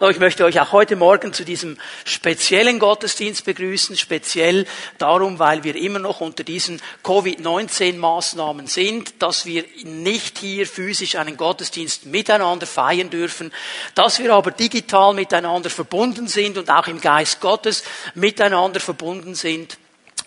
[0.00, 4.64] Ich möchte euch auch heute Morgen zu diesem speziellen Gottesdienst begrüßen, speziell
[4.98, 11.36] darum, weil wir immer noch unter diesen Covid-19-Maßnahmen sind, dass wir nicht hier physisch einen
[11.36, 13.52] Gottesdienst miteinander feiern dürfen,
[13.96, 17.82] dass wir aber digital miteinander verbunden sind und auch im Geist Gottes
[18.14, 19.78] miteinander verbunden sind.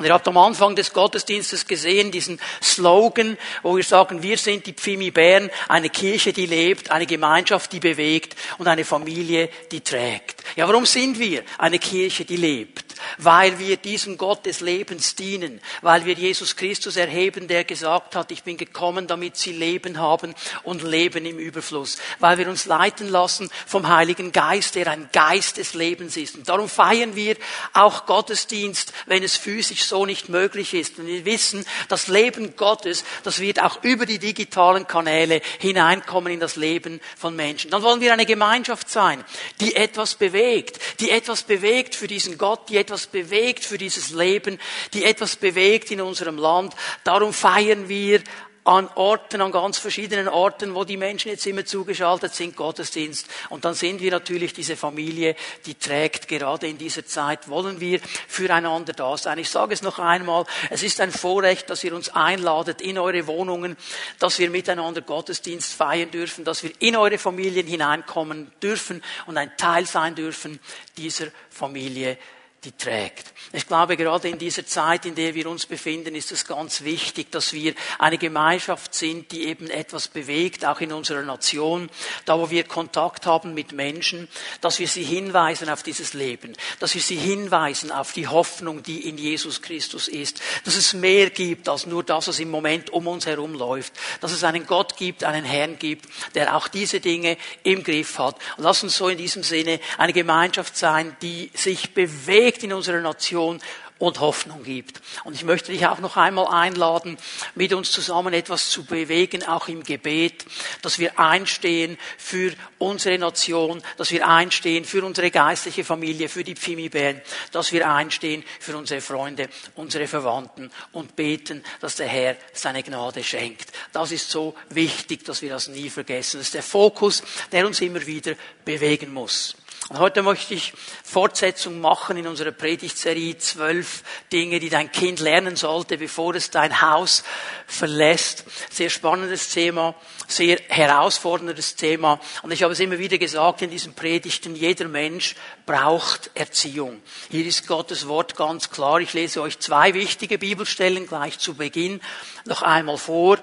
[0.02, 4.66] Und ihr habt am Anfang des Gottesdienstes gesehen, diesen Slogan, wo wir sagen, wir sind
[4.66, 9.82] die Pfimi Bern, eine Kirche, die lebt, eine Gemeinschaft, die bewegt und eine Familie, die
[9.82, 10.44] trägt.
[10.56, 12.91] Ja, warum sind wir eine Kirche, die lebt?
[13.18, 18.32] Weil wir diesem Gott des Lebens dienen, weil wir Jesus Christus erheben, der gesagt hat,
[18.32, 23.10] ich bin gekommen, damit sie Leben haben und Leben im Überfluss, weil wir uns leiten
[23.10, 26.36] lassen vom Heiligen Geist, der ein Geist des Lebens ist.
[26.36, 27.36] Und darum feiern wir
[27.74, 31.00] auch Gottesdienst, wenn es physisch so nicht möglich ist.
[31.00, 36.40] Und wir wissen, das Leben Gottes, das wird auch über die digitalen Kanäle hineinkommen in
[36.40, 37.72] das Leben von Menschen.
[37.72, 39.24] Dann wollen wir eine Gemeinschaft sein,
[39.60, 44.60] die etwas bewegt, die etwas bewegt für diesen Gott, die etwas bewegt für dieses Leben,
[44.94, 46.74] die etwas bewegt in unserem Land.
[47.04, 48.22] Darum feiern wir
[48.64, 53.28] an Orten, an ganz verschiedenen Orten, wo die Menschen jetzt immer zugeschaltet sind, Gottesdienst.
[53.50, 58.00] Und dann sind wir natürlich diese Familie, die trägt gerade in dieser Zeit, wollen wir
[58.28, 59.40] füreinander da sein.
[59.40, 63.26] Ich sage es noch einmal, es ist ein Vorrecht, dass ihr uns einladet in eure
[63.26, 63.78] Wohnungen,
[64.20, 69.52] dass wir miteinander Gottesdienst feiern dürfen, dass wir in eure Familien hineinkommen dürfen und ein
[69.58, 70.60] Teil sein dürfen
[70.98, 72.18] dieser Familie
[72.64, 73.34] die trägt.
[73.54, 77.32] Ich glaube, gerade in dieser Zeit, in der wir uns befinden, ist es ganz wichtig,
[77.32, 81.90] dass wir eine Gemeinschaft sind, die eben etwas bewegt, auch in unserer Nation,
[82.26, 84.28] da wo wir Kontakt haben mit Menschen,
[84.62, 89.10] dass wir sie hinweisen auf dieses Leben, dass wir sie hinweisen auf die Hoffnung, die
[89.10, 93.08] in Jesus Christus ist, dass es mehr gibt als nur das, was im Moment um
[93.08, 97.38] uns herum läuft, dass es einen Gott gibt, einen Herrn gibt, der auch diese Dinge
[97.64, 98.38] im Griff hat.
[98.58, 103.02] Lass uns so in diesem Sinne eine Gemeinschaft sein, die sich bewegt, bewegt in unserer
[103.02, 103.62] Nation
[103.98, 105.00] und Hoffnung gibt.
[105.24, 107.18] Und ich möchte dich auch noch einmal einladen,
[107.54, 110.44] mit uns zusammen etwas zu bewegen, auch im Gebet,
[110.82, 116.56] dass wir einstehen für unsere Nation, dass wir einstehen für unsere geistliche Familie, für die
[116.56, 117.22] Pfimi-Band,
[117.52, 123.24] dass wir einstehen für unsere Freunde, unsere Verwandten und beten, dass der Herr seine Gnade
[123.24, 123.72] schenkt.
[123.94, 126.40] Das ist so wichtig, dass wir das nie vergessen.
[126.40, 127.22] Das ist der Fokus,
[127.52, 128.34] der uns immer wieder
[128.66, 129.56] bewegen muss.
[129.90, 135.56] Und heute möchte ich Fortsetzung machen in unserer Predigtserie zwölf Dinge, die dein Kind lernen
[135.56, 137.24] sollte, bevor es dein Haus
[137.68, 138.46] verlässt.
[138.70, 139.96] Sehr spannendes Thema,
[140.28, 142.22] sehr herausforderndes Thema.
[142.44, 147.02] Und ich habe es immer wieder gesagt in diesen Predigten, jeder Mensch braucht Erziehung.
[147.30, 149.02] Hier ist Gottes Wort ganz klar.
[149.02, 152.02] Ich lese euch zwei wichtige Bibelstellen gleich zu Beginn
[152.46, 153.40] noch einmal vor.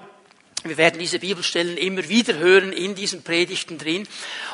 [0.63, 4.07] Wir werden diese Bibelstellen immer wieder hören in diesen Predigten drin.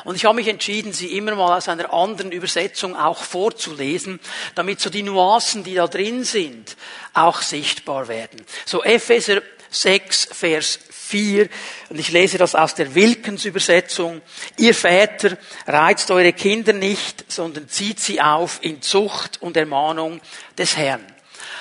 [0.04, 4.20] Und ich habe mich entschieden, sie immer mal aus einer anderen Übersetzung auch vorzulesen,
[4.54, 6.76] damit so die Nuancen, die da drin sind,
[7.12, 8.44] auch sichtbar werden.
[8.64, 11.48] So Epheser 6, Vers 4,
[11.88, 14.22] und ich lese das aus der Wilkens-Übersetzung.
[14.56, 15.36] Ihr Väter,
[15.66, 20.20] reizt eure Kinder nicht, sondern zieht sie auf in Zucht und Ermahnung
[20.56, 21.04] des Herrn.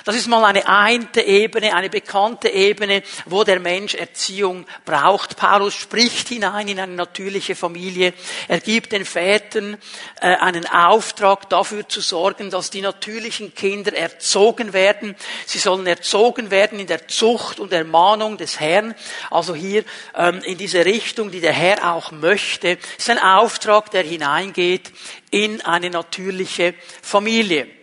[0.06, 5.36] Das ist mal eine einte Ebene, eine bekannte Ebene, wo der Mensch Erziehung braucht.
[5.36, 8.14] Paulus spricht hinein in eine natürliche Familie.
[8.48, 9.78] Er gibt den Vätern
[10.22, 15.16] äh, einen Auftrag dafür zu sorgen, dass die natürlichen Kinder erzogen werden.
[15.48, 18.94] Sie sollen erzogen werden in der Zucht und Ermahnung des Herrn.
[19.32, 19.84] Also hier
[20.16, 22.76] ähm, in diese Richtung, die der Herr auch möchte.
[22.76, 24.92] Das ist ein Auftrag, der hineingeht
[25.32, 27.75] in eine natürliche Familie.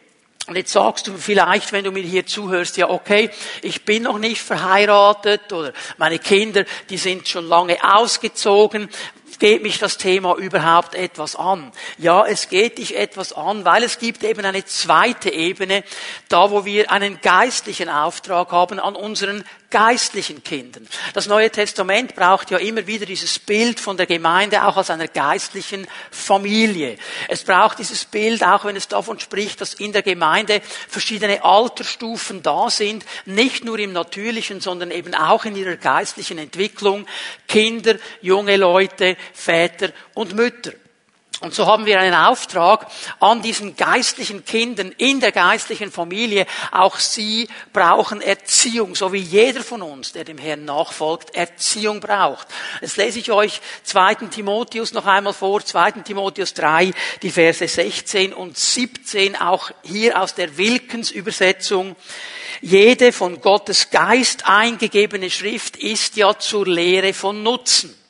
[0.46, 3.30] Und jetzt sagst du vielleicht, wenn du mir hier zuhörst, ja okay,
[3.62, 8.88] ich bin noch nicht verheiratet oder meine Kinder, die sind schon lange ausgezogen.
[9.38, 11.72] Geht mich das Thema überhaupt etwas an?
[11.98, 15.84] Ja, es geht dich etwas an, weil es gibt eben eine zweite Ebene,
[16.28, 20.86] da wo wir einen geistlichen Auftrag haben an unseren geistlichen Kindern.
[21.14, 25.08] Das Neue Testament braucht ja immer wieder dieses Bild von der Gemeinde auch als einer
[25.08, 26.98] geistlichen Familie.
[27.28, 32.42] Es braucht dieses Bild auch, wenn es davon spricht, dass in der Gemeinde verschiedene Altersstufen
[32.42, 37.06] da sind, nicht nur im natürlichen, sondern eben auch in ihrer geistlichen Entwicklung.
[37.48, 40.72] Kinder, junge Leute, Väter und Mütter.
[41.42, 42.86] Und so haben wir einen Auftrag
[43.18, 46.46] an diesen geistlichen Kindern in der geistlichen Familie.
[46.70, 52.46] Auch sie brauchen Erziehung, so wie jeder von uns, der dem Herrn nachfolgt, Erziehung braucht.
[52.80, 54.14] Jetzt lese ich euch 2.
[54.30, 56.02] Timotheus noch einmal vor, 2.
[56.02, 56.92] Timotheus 3,
[57.22, 61.96] die Verse 16 und 17, auch hier aus der Wilkens Übersetzung.
[62.60, 68.00] Jede von Gottes Geist eingegebene Schrift ist ja zur Lehre von Nutzen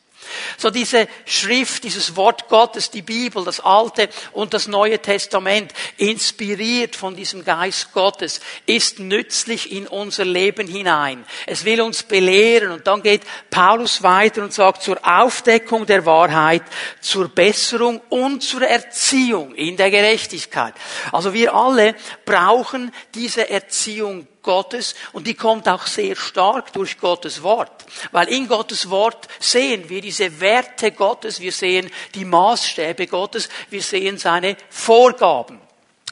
[0.57, 6.97] So diese Schrift, dieses Wort Gottes, die Bibel, das Alte und das Neue Testament, inspiriert
[6.97, 11.25] von diesem Geist Gottes, ist nützlich in unser Leben hinein.
[11.47, 16.63] Es will uns belehren und dann geht Paulus weiter und sagt zur Aufdeckung der Wahrheit,
[17.01, 20.75] zur Besserung und zur Erziehung in der Gerechtigkeit.
[21.11, 21.95] Also wir alle
[22.25, 27.85] brauchen diese Erziehung Gottes und die kommt auch sehr stark durch Gottes Wort.
[28.11, 33.83] Weil in Gottes Wort sehen wir diese Werte Gottes, wir sehen die Maßstäbe Gottes, wir
[33.83, 35.61] sehen seine Vorgaben.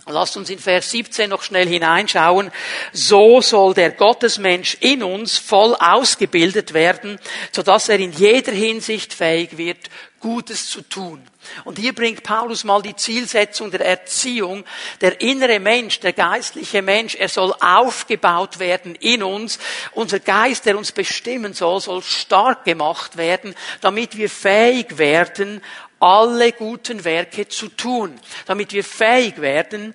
[0.07, 2.51] Lasst uns in Vers 17 noch schnell hineinschauen.
[2.93, 7.21] So soll der Gottesmensch in uns voll ausgebildet werden,
[7.53, 9.91] sodass er in jeder Hinsicht fähig wird,
[10.21, 11.27] Gutes zu tun.
[11.65, 14.65] Und hier bringt Paulus mal die Zielsetzung der Erziehung.
[15.01, 19.59] Der innere Mensch, der geistliche Mensch, er soll aufgebaut werden in uns.
[19.93, 25.63] Unser Geist, der uns bestimmen soll, soll stark gemacht werden, damit wir fähig werden,
[25.99, 29.95] alle guten Werke zu tun, damit wir fähig werden,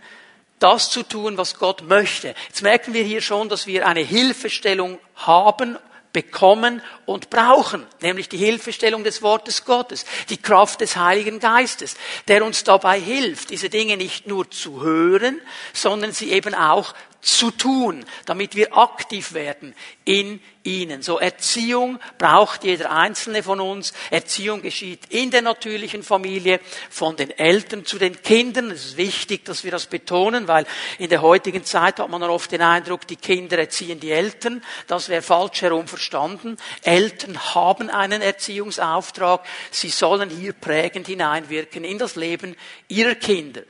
[0.60, 2.34] das zu tun, was Gott möchte.
[2.48, 5.78] Jetzt merken wir hier schon, dass wir eine Hilfestellung haben,
[6.16, 11.98] bekommen und brauchen, nämlich die Hilfestellung des Wortes Gottes, die Kraft des Heiligen Geistes,
[12.30, 15.42] der uns dabei hilft, diese Dinge nicht nur zu hören,
[15.74, 16.94] sondern sie eben auch
[17.26, 19.74] zu tun, damit wir aktiv werden
[20.06, 21.02] in ihnen.
[21.02, 23.94] So Erziehung braucht jeder einzelne von uns.
[24.12, 28.70] Erziehung geschieht in der natürlichen Familie, von den Eltern zu den Kindern.
[28.70, 30.68] Es ist wichtig, dass wir das betonen, weil
[31.00, 34.64] in der heutigen Zeit hat man oft den Eindruck, die Kinder erziehen die Eltern.
[34.86, 36.58] Das wäre falsch herum verstanden.
[36.84, 39.44] Eltern haben einen Erziehungsauftrag.
[39.72, 42.56] Sie sollen hier prägend hineinwirken in das Leben
[42.88, 43.64] ihrer Kinder.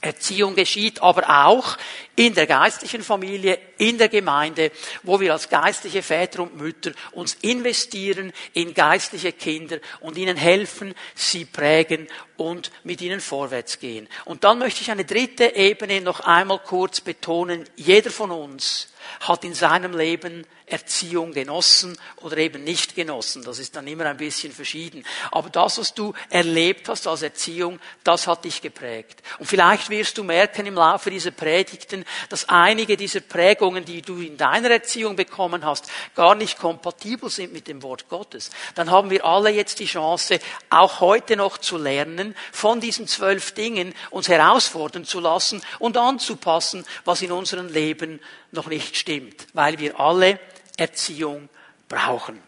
[0.00, 1.76] Erziehung geschieht aber auch
[2.16, 7.34] in der geistlichen Familie, in der Gemeinde, wo wir als geistliche Väter und Mütter uns
[7.42, 14.08] investieren in geistliche Kinder und ihnen helfen, sie prägen und mit ihnen vorwärts gehen.
[14.24, 17.64] Und dann möchte ich eine dritte Ebene noch einmal kurz betonen.
[17.76, 23.42] Jeder von uns hat in seinem Leben Erziehung genossen oder eben nicht genossen.
[23.42, 25.04] Das ist dann immer ein bisschen verschieden.
[25.30, 29.22] Aber das, was du erlebt hast als Erziehung, das hat dich geprägt.
[29.38, 34.20] Und vielleicht wirst du merken im Laufe dieser Predigten, dass einige dieser Prägungen, die du
[34.20, 38.50] in deiner Erziehung bekommen hast, gar nicht kompatibel sind mit dem Wort Gottes.
[38.74, 40.38] Dann haben wir alle jetzt die Chance,
[40.68, 46.84] auch heute noch zu lernen, von diesen zwölf Dingen uns herausfordern zu lassen und anzupassen,
[47.04, 48.20] was in unserem Leben
[48.52, 50.38] noch nicht stimmt, weil wir alle
[50.80, 51.48] Erziehung
[51.88, 52.42] brauchen.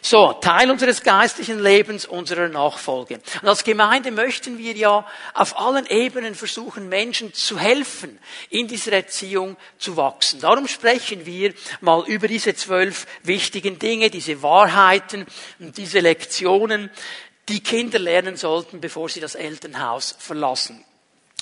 [0.00, 3.20] So, Teil unseres geistlichen Lebens, unserer Nachfolge.
[3.42, 8.18] Und als Gemeinde möchten wir ja auf allen Ebenen versuchen, Menschen zu helfen,
[8.48, 10.40] in dieser Erziehung zu wachsen.
[10.40, 15.26] Darum sprechen wir mal über diese zwölf wichtigen Dinge, diese Wahrheiten
[15.58, 16.90] und diese Lektionen,
[17.48, 20.85] die Kinder lernen sollten, bevor sie das Elternhaus verlassen.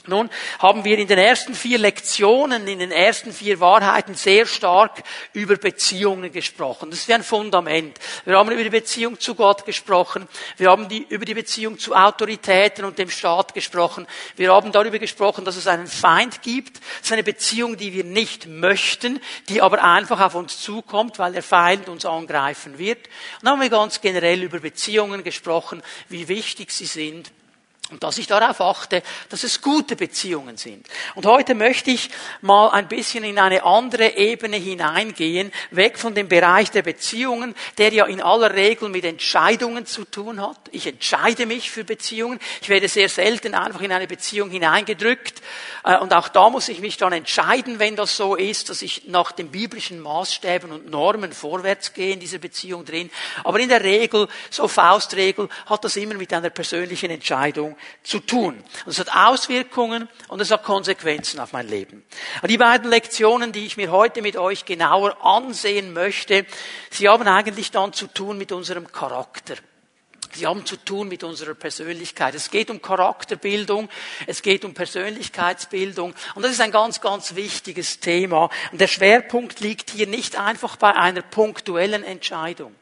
[0.07, 0.29] Nun
[0.59, 5.03] haben wir in den ersten vier Lektionen, in den ersten vier Wahrheiten sehr stark
[5.33, 6.91] über Beziehungen gesprochen.
[6.91, 7.99] Das ist wie ein Fundament.
[8.27, 10.29] Wir haben über die Beziehung zu Gott gesprochen.
[10.59, 14.07] Wir haben die, über die Beziehung zu Autoritäten und dem Staat gesprochen.
[14.37, 16.77] Wir haben darüber gesprochen, dass es einen Feind gibt.
[16.99, 21.33] Das ist eine Beziehung, die wir nicht möchten, die aber einfach auf uns zukommt, weil
[21.33, 22.99] der Feind uns angreifen wird.
[22.99, 27.33] Und dann haben wir ganz generell über Beziehungen gesprochen, wie wichtig sie sind
[27.91, 30.87] und dass ich darauf achte, dass es gute Beziehungen sind.
[31.15, 32.09] Und heute möchte ich
[32.41, 37.93] mal ein bisschen in eine andere Ebene hineingehen, weg von dem Bereich der Beziehungen, der
[37.93, 40.59] ja in aller Regel mit Entscheidungen zu tun hat.
[40.71, 42.41] Ich entscheide mich für Beziehungen.
[42.63, 45.43] Ich werde sehr selten einfach in eine Beziehung hineingedrückt.
[45.85, 49.09] Äh, und auch da muss ich mich dann entscheiden, wenn das so ist, dass ich
[49.09, 53.11] nach den biblischen Maßstäben und Normen vorwärts gehe in dieser Beziehung drin.
[53.45, 58.63] Aber in der Regel, so Faustregel, hat das immer mit einer persönlichen Entscheidung zu tun.
[58.87, 62.05] Es hat Auswirkungen und es hat Konsequenzen auf mein Leben.
[62.43, 66.47] Und die beiden Lektionen, die ich mir heute mit euch genauer ansehen möchte,
[66.91, 69.55] sie haben eigentlich dann zu tun mit unserem Charakter.
[70.35, 72.35] Sie haben zu tun mit unserer Persönlichkeit.
[72.35, 73.89] Es geht um Charakterbildung,
[74.27, 78.51] es geht um Persönlichkeitsbildung und das ist ein ganz, ganz wichtiges Thema.
[78.73, 82.75] Und der Schwerpunkt liegt hier nicht einfach bei einer punktuellen Entscheidung.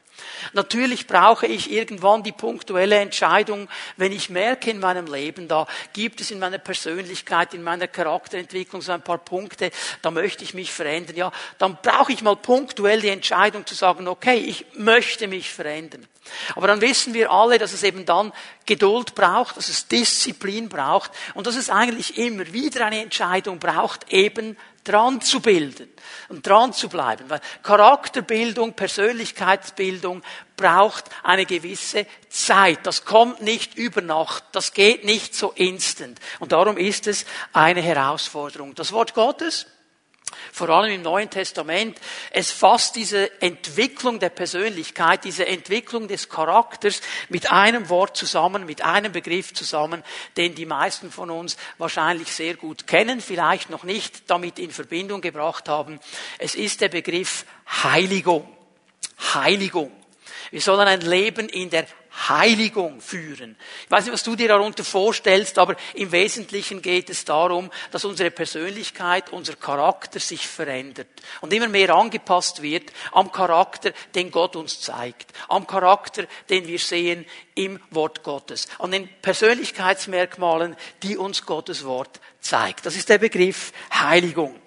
[0.53, 6.21] Natürlich brauche ich irgendwann die punktuelle Entscheidung, wenn ich merke in meinem Leben, da gibt
[6.21, 10.71] es in meiner Persönlichkeit, in meiner Charakterentwicklung so ein paar Punkte, da möchte ich mich
[10.71, 11.15] verändern.
[11.15, 16.07] Ja, dann brauche ich mal punktuell die Entscheidung zu sagen, okay, ich möchte mich verändern.
[16.55, 18.31] Aber dann wissen wir alle, dass es eben dann
[18.65, 24.11] Geduld braucht, dass es Disziplin braucht und dass es eigentlich immer wieder eine Entscheidung braucht,
[24.11, 25.89] eben dran zu bilden
[26.29, 27.29] und dran zu bleiben.
[27.29, 30.23] Weil Charakterbildung, Persönlichkeitsbildung
[30.55, 32.79] braucht eine gewisse Zeit.
[32.83, 34.43] Das kommt nicht über Nacht.
[34.51, 36.19] Das geht nicht so instant.
[36.39, 38.75] Und darum ist es eine Herausforderung.
[38.75, 39.67] Das Wort Gottes
[40.51, 41.99] vor allem im Neuen Testament,
[42.31, 48.83] es fasst diese Entwicklung der Persönlichkeit, diese Entwicklung des Charakters mit einem Wort zusammen, mit
[48.83, 50.03] einem Begriff zusammen,
[50.37, 55.21] den die meisten von uns wahrscheinlich sehr gut kennen, vielleicht noch nicht damit in Verbindung
[55.21, 55.99] gebracht haben.
[56.37, 57.45] Es ist der Begriff
[57.83, 58.47] Heiligung.
[59.33, 59.91] Heiligung.
[60.51, 61.87] Wir sollen ein Leben in der
[62.29, 63.55] Heiligung führen.
[63.85, 68.05] Ich weiß nicht, was du dir darunter vorstellst, aber im Wesentlichen geht es darum, dass
[68.05, 71.07] unsere Persönlichkeit, unser Charakter sich verändert
[71.41, 76.79] und immer mehr angepasst wird am Charakter, den Gott uns zeigt, am Charakter, den wir
[76.79, 82.85] sehen im Wort Gottes, an den Persönlichkeitsmerkmalen, die uns Gottes Wort zeigt.
[82.85, 84.62] Das ist der Begriff Heiligung.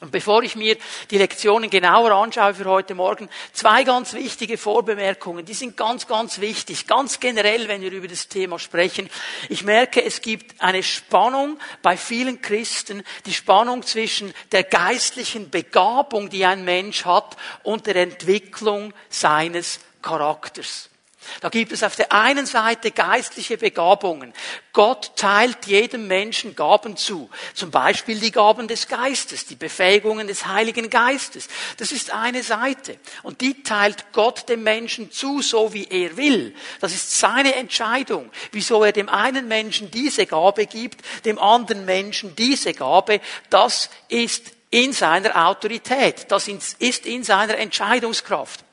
[0.00, 0.76] Und bevor ich mir
[1.10, 5.46] die Lektionen genauer anschaue für heute Morgen, zwei ganz wichtige Vorbemerkungen.
[5.46, 6.86] Die sind ganz, ganz wichtig.
[6.86, 9.08] Ganz generell, wenn wir über das Thema sprechen.
[9.48, 16.28] Ich merke, es gibt eine Spannung bei vielen Christen, die Spannung zwischen der geistlichen Begabung,
[16.28, 20.90] die ein Mensch hat, und der Entwicklung seines Charakters.
[21.40, 24.32] Da gibt es auf der einen Seite geistliche Begabungen.
[24.72, 27.30] Gott teilt jedem Menschen Gaben zu.
[27.54, 31.48] Zum Beispiel die Gaben des Geistes, die Befähigungen des Heiligen Geistes.
[31.78, 32.98] Das ist eine Seite.
[33.22, 36.54] Und die teilt Gott dem Menschen zu, so wie er will.
[36.80, 42.36] Das ist seine Entscheidung, wieso er dem einen Menschen diese Gabe gibt, dem anderen Menschen
[42.36, 43.20] diese Gabe.
[43.48, 46.26] Das ist in seiner Autorität.
[46.30, 48.65] Das ist in seiner Entscheidungskraft.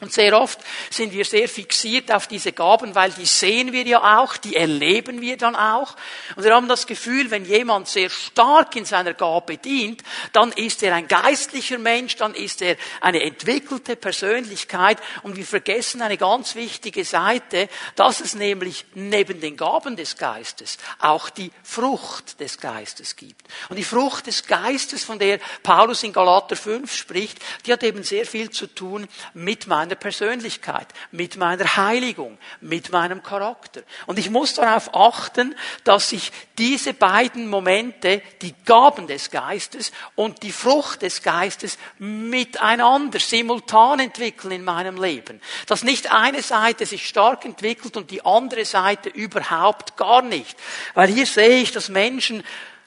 [0.00, 0.58] Und sehr oft
[0.90, 5.20] sind wir sehr fixiert auf diese Gaben, weil die sehen wir ja auch, die erleben
[5.20, 5.94] wir dann auch.
[6.34, 10.82] Und wir haben das Gefühl, wenn jemand sehr stark in seiner Gabe dient, dann ist
[10.82, 14.98] er ein geistlicher Mensch, dann ist er eine entwickelte Persönlichkeit.
[15.22, 20.76] Und wir vergessen eine ganz wichtige Seite, dass es nämlich neben den Gaben des Geistes
[20.98, 23.46] auch die Frucht des Geistes gibt.
[23.68, 28.02] Und die Frucht des Geistes, von der Paulus in Galater 5 spricht, die hat eben
[28.02, 33.82] sehr viel zu tun mit meinem meiner Persönlichkeit, mit meiner Heiligung, mit meinem Charakter.
[34.06, 40.42] Und ich muss darauf achten, dass ich diese beiden Momente, die Gaben des Geistes und
[40.42, 45.40] die Frucht des Geistes miteinander simultan entwickeln in meinem Leben.
[45.66, 50.56] Dass nicht eine Seite sich stark entwickelt und die andere Seite überhaupt gar nicht.
[50.94, 52.42] Weil hier sehe ich, dass Menschen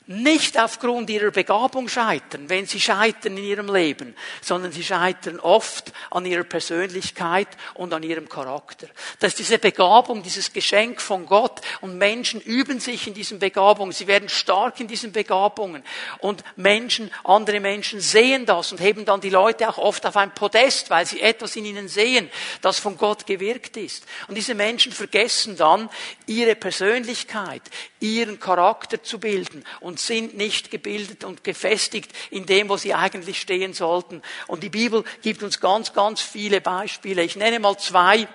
[0.07, 5.91] nicht aufgrund ihrer Begabung scheitern, wenn sie scheitern in ihrem Leben, sondern sie scheitern oft
[6.11, 8.87] an ihrer Persönlichkeit und an ihrem Charakter.
[9.19, 13.91] Das ist diese Begabung, dieses Geschenk von Gott und Menschen üben sich in diesen Begabungen,
[13.91, 15.83] sie werden stark in diesen Begabungen
[16.19, 20.33] und Menschen, andere Menschen sehen das und heben dann die Leute auch oft auf ein
[20.33, 22.29] Podest, weil sie etwas in ihnen sehen,
[22.61, 24.05] das von Gott gewirkt ist.
[24.29, 25.89] Und diese Menschen vergessen dann
[26.27, 27.63] ihre Persönlichkeit,
[27.99, 33.41] ihren Charakter zu bilden und sind nicht gebildet und gefestigt in dem, wo sie eigentlich
[33.41, 34.21] stehen sollten.
[34.47, 37.23] Und die Bibel gibt uns ganz, ganz viele Beispiele.
[37.23, 38.27] Ich nenne mal zwei.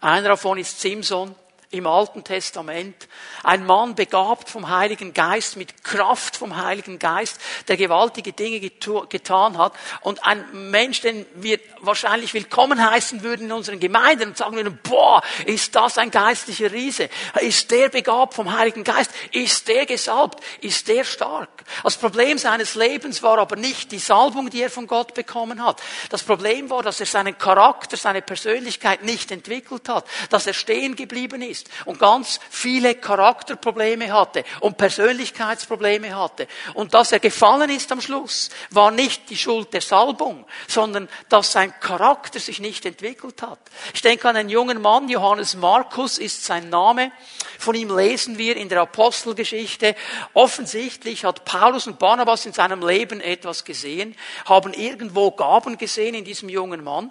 [0.00, 1.34] Einer davon ist Simson
[1.70, 3.08] im Alten Testament.
[3.42, 9.58] Ein Mann begabt vom Heiligen Geist, mit Kraft vom Heiligen Geist, der gewaltige Dinge getan
[9.58, 9.74] hat.
[10.00, 14.78] Und ein Mensch, den wir wahrscheinlich willkommen heißen würden in unseren Gemeinden und sagen würden,
[14.82, 17.10] boah, ist das ein geistlicher Riese?
[17.40, 19.10] Ist der begabt vom Heiligen Geist?
[19.32, 20.42] Ist der gesalbt?
[20.62, 21.50] Ist der stark?
[21.82, 25.82] Das Problem seines Lebens war aber nicht die Salbung, die er von Gott bekommen hat.
[26.08, 30.96] Das Problem war, dass er seinen Charakter, seine Persönlichkeit nicht entwickelt hat, dass er stehen
[30.96, 36.46] geblieben ist ist und ganz viele Charakterprobleme hatte und Persönlichkeitsprobleme hatte.
[36.74, 41.52] Und dass er gefallen ist am Schluss, war nicht die Schuld der Salbung, sondern dass
[41.52, 43.58] sein Charakter sich nicht entwickelt hat.
[43.94, 47.12] Ich denke an einen jungen Mann, Johannes Markus ist sein Name.
[47.58, 49.94] Von ihm lesen wir in der Apostelgeschichte.
[50.34, 56.24] Offensichtlich hat Paulus und Barnabas in seinem Leben etwas gesehen, haben irgendwo Gaben gesehen in
[56.24, 57.10] diesem jungen Mann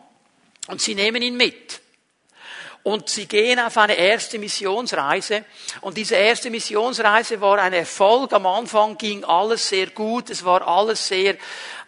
[0.68, 1.82] und sie nehmen ihn mit.
[2.88, 5.44] Und sie gehen auf eine erste Missionsreise.
[5.82, 8.32] Und diese erste Missionsreise war ein Erfolg.
[8.32, 10.30] Am Anfang ging alles sehr gut.
[10.30, 11.36] Es war alles sehr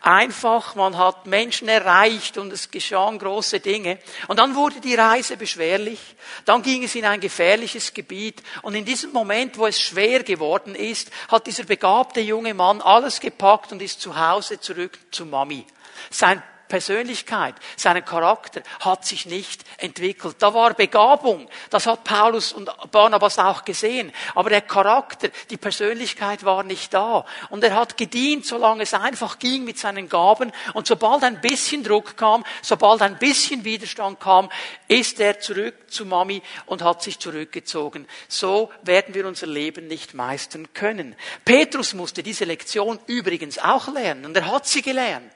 [0.02, 0.76] einfach.
[0.76, 4.00] Man hat Menschen erreicht und es geschahen große Dinge.
[4.28, 6.02] Und dann wurde die Reise beschwerlich.
[6.44, 8.44] Dann ging es in ein gefährliches Gebiet.
[8.62, 13.22] Und in diesem Moment, wo es schwer geworden ist, hat dieser begabte junge Mann alles
[13.22, 15.66] gepackt und ist zu Hause zurück zu Mami.
[16.10, 20.38] Sein Persönlichkeit, seinen Charakter hat sich nicht entwickelt.
[20.40, 26.46] Da war Begabung, das hat Paulus und Barnabas auch gesehen, aber der Charakter, die Persönlichkeit
[26.46, 27.26] war nicht da.
[27.50, 30.52] Und er hat gedient, solange es einfach ging mit seinen Gaben.
[30.74, 34.50] Und sobald ein bisschen Druck kam, sobald ein bisschen Widerstand kam,
[34.88, 38.08] ist er zurück zu Mami und hat sich zurückgezogen.
[38.28, 41.16] So werden wir unser Leben nicht meistern können.
[41.44, 45.32] Petrus musste diese Lektion übrigens auch lernen und er hat sie gelernt.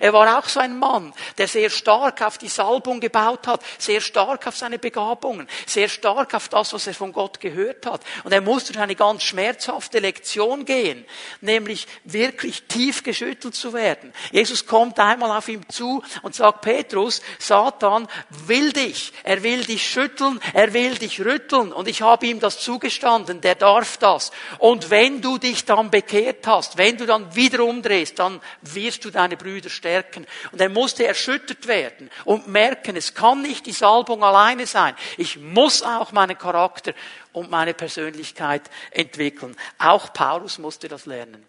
[0.00, 4.00] Er war auch so ein Mann, der sehr stark auf die Salbung gebaut hat, sehr
[4.00, 8.02] stark auf seine Begabungen, sehr stark auf das, was er von Gott gehört hat.
[8.24, 11.04] Und er musste durch eine ganz schmerzhafte Lektion gehen,
[11.40, 14.12] nämlich wirklich tief geschüttelt zu werden.
[14.32, 19.88] Jesus kommt einmal auf ihm zu und sagt, Petrus, Satan will dich, er will dich
[19.88, 24.30] schütteln, er will dich rütteln und ich habe ihm das zugestanden, der darf das.
[24.58, 29.10] Und wenn du dich dann bekehrt hast, wenn du dann wieder umdrehst, dann wirst du
[29.10, 30.26] deine Brüder stärken.
[30.50, 34.96] Und er musste erschüttert werden und merken, es kann nicht die Salbung alleine sein.
[35.16, 36.92] Ich muss auch meinen Charakter
[37.32, 39.56] und meine Persönlichkeit entwickeln.
[39.78, 41.46] Auch Paulus musste das lernen.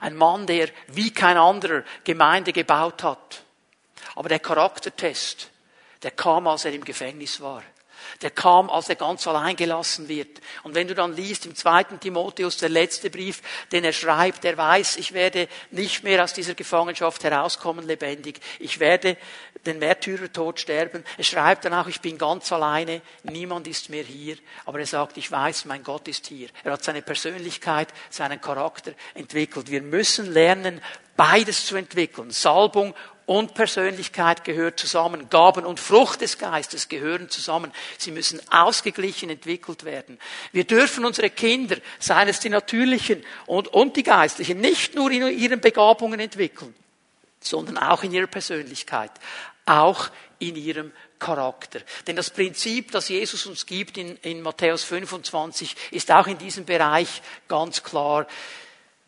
[0.00, 3.42] Ein Mann, der wie kein anderer Gemeinde gebaut hat.
[4.16, 5.50] Aber der Charaktertest,
[6.02, 7.62] der kam, als er im Gefängnis war
[8.24, 10.40] der kam, als er ganz allein gelassen wird.
[10.62, 14.56] Und wenn du dann liest im zweiten Timotheus, der letzte Brief, den er schreibt, er
[14.56, 18.40] weiß, ich werde nicht mehr aus dieser Gefangenschaft herauskommen lebendig.
[18.58, 19.18] Ich werde
[19.66, 21.04] den Märtyrertod sterben.
[21.18, 24.36] Er schreibt dann auch, ich bin ganz alleine, niemand ist mehr hier.
[24.64, 26.48] Aber er sagt, ich weiß, mein Gott ist hier.
[26.64, 29.70] Er hat seine Persönlichkeit, seinen Charakter entwickelt.
[29.70, 30.80] Wir müssen lernen,
[31.16, 32.30] beides zu entwickeln.
[32.30, 32.94] Salbung
[33.26, 35.30] und Persönlichkeit gehört zusammen.
[35.30, 37.72] Gaben und Frucht des Geistes gehören zusammen.
[37.98, 40.18] Sie müssen ausgeglichen entwickelt werden.
[40.52, 45.26] Wir dürfen unsere Kinder, seien es die natürlichen und, und die geistlichen, nicht nur in
[45.38, 46.74] ihren Begabungen entwickeln,
[47.40, 49.12] sondern auch in ihrer Persönlichkeit,
[49.66, 51.80] auch in ihrem Charakter.
[52.06, 56.66] Denn das Prinzip, das Jesus uns gibt in, in Matthäus 25, ist auch in diesem
[56.66, 58.26] Bereich ganz klar.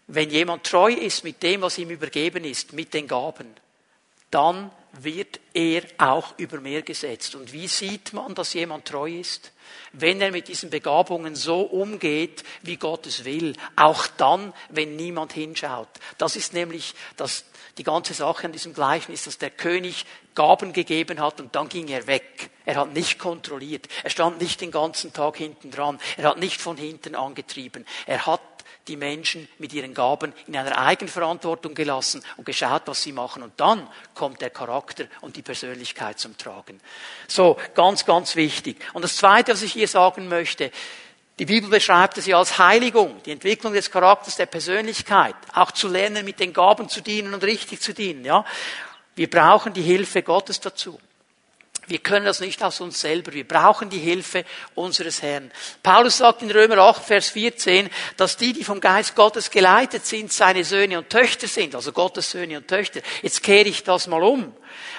[0.06, 3.54] Wenn jemand treu ist mit dem, was ihm übergeben ist, mit den Gaben,
[4.30, 7.34] dann wird er auch über mehr gesetzt.
[7.34, 9.52] Und wie sieht man, dass jemand treu ist?
[9.92, 13.54] Wenn er mit diesen Begabungen so umgeht, wie Gott es will.
[13.76, 15.88] Auch dann, wenn niemand hinschaut.
[16.18, 17.44] Das ist nämlich das,
[17.78, 21.88] die ganze Sache an diesem Gleichnis, dass der König Gaben gegeben hat und dann ging
[21.88, 22.50] er weg.
[22.64, 23.88] Er hat nicht kontrolliert.
[24.02, 25.98] Er stand nicht den ganzen Tag hinten dran.
[26.16, 27.86] Er hat nicht von hinten angetrieben.
[28.06, 28.40] Er hat
[28.88, 33.42] die Menschen mit ihren Gaben in einer Eigenverantwortung gelassen und geschaut, was sie machen.
[33.42, 36.80] Und dann kommt der Charakter und die Persönlichkeit zum Tragen.
[37.26, 38.78] So, ganz, ganz wichtig.
[38.92, 40.70] Und das Zweite, was ich hier sagen möchte,
[41.38, 45.88] die Bibel beschreibt es ja als Heiligung, die Entwicklung des Charakters, der Persönlichkeit, auch zu
[45.88, 48.24] lernen, mit den Gaben zu dienen und richtig zu dienen.
[48.24, 48.44] Ja,
[49.16, 50.98] wir brauchen die Hilfe Gottes dazu.
[51.88, 53.32] Wir können das nicht aus uns selber.
[53.32, 54.44] Wir brauchen die Hilfe
[54.74, 55.52] unseres Herrn.
[55.82, 60.32] Paulus sagt in Römer 8, Vers 14, dass die, die vom Geist Gottes geleitet sind,
[60.32, 63.00] seine Söhne und Töchter sind, also Gottes Söhne und Töchter.
[63.22, 64.52] Jetzt kehre ich das mal um.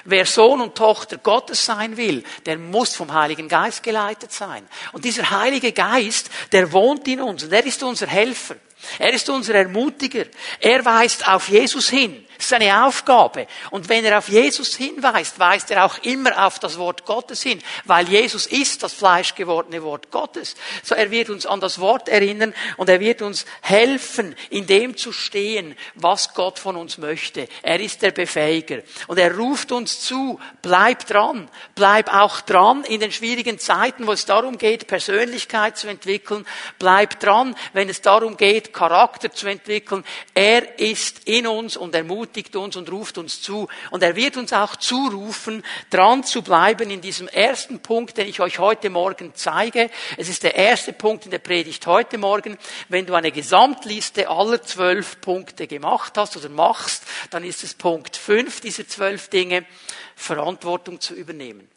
[0.06, 4.67] Wer Sohn und Tochter Gottes sein will, der muss vom Heiligen Geist geleitet sein.
[4.93, 8.56] Und dieser Heilige Geist, der wohnt in uns und er ist unser Helfer.
[9.00, 10.26] Er ist unser Ermutiger.
[10.60, 12.26] Er weist auf Jesus hin.
[12.38, 13.47] Das ist seine Aufgabe.
[13.71, 17.60] Und wenn er auf Jesus hinweist, weist er auch immer auf das Wort Gottes hin,
[17.86, 20.56] weil Jesus ist das fleischgewordene Wort Gottes.
[20.84, 24.95] So er wird uns an das Wort erinnern und er wird uns helfen, in dem
[24.95, 27.47] zu stehen, was Gott von uns möchte.
[27.63, 28.84] Er ist der Befähiger.
[29.08, 34.12] Und er ruft uns zu, bleib dran, bleib auch dran in den schwierigen Zeiten, wo
[34.12, 36.45] es darum geht, Persönlichkeit zu entwickeln.
[36.78, 40.04] Bleib dran, wenn es darum geht, Charakter zu entwickeln.
[40.36, 43.69] Er ist in uns und ermutigt ermutigt uns und ruft uns zu.
[43.89, 48.41] Und er wird uns auch zurufen, dran zu bleiben in diesem ersten Punkt, den ich
[48.41, 49.89] euch heute Morgen zeige.
[50.17, 52.57] Es ist der erste Punkt in der Predigt heute Morgen.
[52.89, 58.17] Wenn du eine Gesamtliste aller zwölf Punkte gemacht hast oder machst, dann ist es Punkt
[58.17, 59.65] fünf dieser zwölf Dinge,
[60.15, 61.69] Verantwortung zu übernehmen.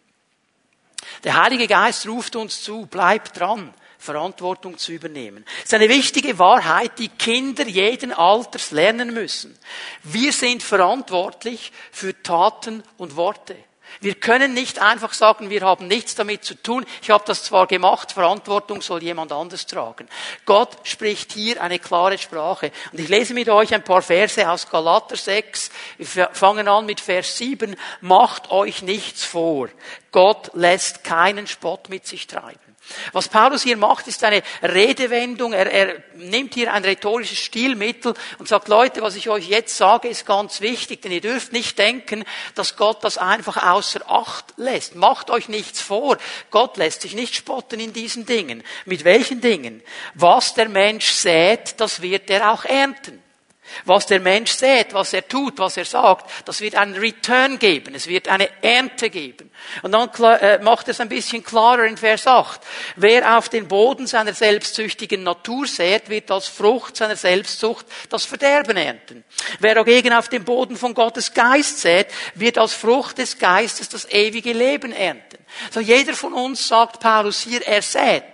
[1.23, 3.73] Der Heilige Geist ruft uns zu, bleib dran.
[4.01, 5.45] Verantwortung zu übernehmen.
[5.45, 9.57] Das ist eine wichtige Wahrheit, die Kinder jeden Alters lernen müssen.
[10.03, 13.57] Wir sind verantwortlich für Taten und Worte.
[14.01, 16.87] Wir können nicht einfach sagen, wir haben nichts damit zu tun.
[17.03, 20.09] Ich habe das zwar gemacht, Verantwortung soll jemand anders tragen.
[20.47, 22.73] Gott spricht hier eine klare Sprache.
[22.93, 25.71] Und ich lese mit euch ein paar Verse aus Galater 6.
[25.99, 27.77] Wir fangen an mit Vers 7.
[28.01, 29.69] Macht euch nichts vor.
[30.13, 32.70] Gott lässt keinen Spott mit sich treiben.
[33.13, 35.53] Was Paulus hier macht, ist eine Redewendung.
[35.53, 40.09] Er, er nimmt hier ein rhetorisches Stilmittel und sagt, Leute, was ich euch jetzt sage,
[40.09, 42.25] ist ganz wichtig, denn ihr dürft nicht denken,
[42.55, 44.95] dass Gott das einfach außer Acht lässt.
[44.95, 46.19] Macht euch nichts vor.
[46.51, 48.63] Gott lässt sich nicht spotten in diesen Dingen.
[48.85, 49.83] Mit welchen Dingen?
[50.15, 53.23] Was der Mensch sät, das wird er auch ernten.
[53.85, 57.95] Was der Mensch sät, was er tut, was er sagt, das wird einen Return geben.
[57.95, 59.51] Es wird eine Ernte geben.
[59.83, 62.61] Und dann äh, macht es ein bisschen klarer in Vers 8.
[62.97, 68.77] Wer auf den Boden seiner selbstsüchtigen Natur sät, wird als Frucht seiner Selbstsucht das Verderben
[68.77, 69.25] ernten.
[69.59, 74.09] Wer dagegen auf dem Boden von Gottes Geist sät, wird als Frucht des Geistes das
[74.11, 75.39] ewige Leben ernten.
[75.71, 78.25] So jeder von uns sagt Paulus hier, er sät.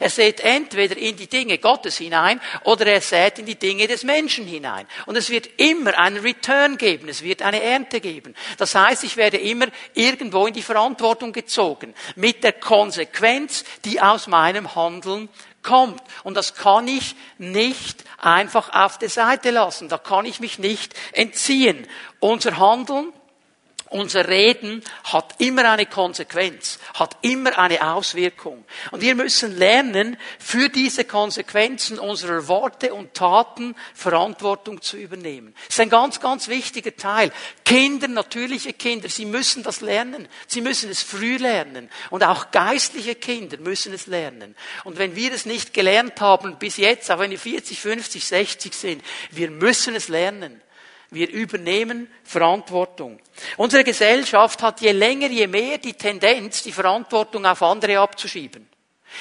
[0.00, 4.04] Er sät entweder in die Dinge Gottes hinein oder er sät in die Dinge des
[4.04, 4.86] Menschen hinein.
[5.06, 8.34] Und es wird immer einen Return geben, es wird eine Ernte geben.
[8.58, 14.26] Das heißt, ich werde immer irgendwo in die Verantwortung gezogen mit der Konsequenz, die aus
[14.26, 15.28] meinem Handeln
[15.62, 16.02] kommt.
[16.22, 19.88] Und das kann ich nicht einfach auf der Seite lassen.
[19.88, 21.86] Da kann ich mich nicht entziehen.
[22.20, 23.12] Unser Handeln
[23.90, 28.64] unser Reden hat immer eine Konsequenz, hat immer eine Auswirkung.
[28.90, 35.54] Und wir müssen lernen, für diese Konsequenzen unserer Worte und Taten Verantwortung zu übernehmen.
[35.66, 37.30] Das ist ein ganz, ganz wichtiger Teil.
[37.64, 40.28] Kinder, natürliche Kinder, sie müssen das lernen.
[40.46, 41.88] Sie müssen es früh lernen.
[42.10, 44.56] Und auch geistliche Kinder müssen es lernen.
[44.84, 48.74] Und wenn wir es nicht gelernt haben bis jetzt, auch wenn wir 40, 50, 60
[48.74, 50.60] sind, wir müssen es lernen.
[51.10, 53.20] Wir übernehmen Verantwortung.
[53.56, 58.68] Unsere Gesellschaft hat je länger, je mehr die Tendenz, die Verantwortung auf andere abzuschieben.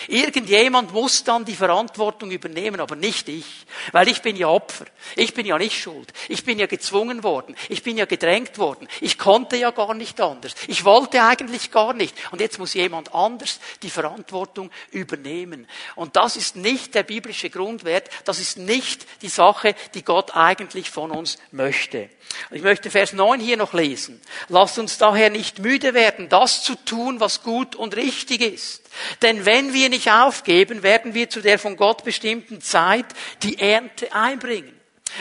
[0.08, 3.46] Irgendjemand muss dann die Verantwortung übernehmen, aber nicht ich.
[3.92, 4.86] Weil ich bin ja Opfer.
[5.16, 6.12] Ich bin ja nicht schuld.
[6.30, 7.56] Ich bin ja gezwungen worden.
[7.70, 8.88] Ich bin ja gedrängt worden.
[9.02, 10.54] Ich konnte ja gar nicht anders.
[10.68, 12.16] Ich wollte eigentlich gar nicht.
[12.32, 15.68] Und jetzt muss jemand anders die Verantwortung übernehmen.
[15.96, 18.10] Und das ist nicht der biblische Grundwert.
[18.26, 22.10] Das ist nicht die Sache, die Gott eigentlich von uns möchte.
[22.52, 24.22] Ich möchte Vers 9 hier noch lesen.
[24.50, 28.84] Lasst uns daher nicht müde werden, das zu tun, was gut und richtig ist.
[29.22, 33.06] Denn wenn wir nicht aufgeben, werden wir zu der von Gott bestimmten Zeit
[33.44, 34.76] die Ernte einbringen.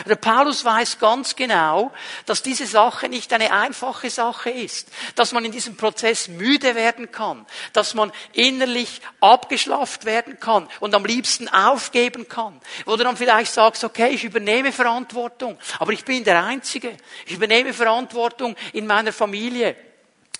[0.05, 1.91] Der Paulus weiß ganz genau,
[2.25, 7.11] dass diese Sache nicht eine einfache Sache ist, dass man in diesem Prozess müde werden
[7.11, 12.59] kann, dass man innerlich abgeschlafft werden kann und am liebsten aufgeben kann.
[12.85, 16.97] Oder dann vielleicht sagst, okay, ich übernehme Verantwortung, aber ich bin der Einzige.
[17.25, 19.77] Ich übernehme Verantwortung in meiner Familie.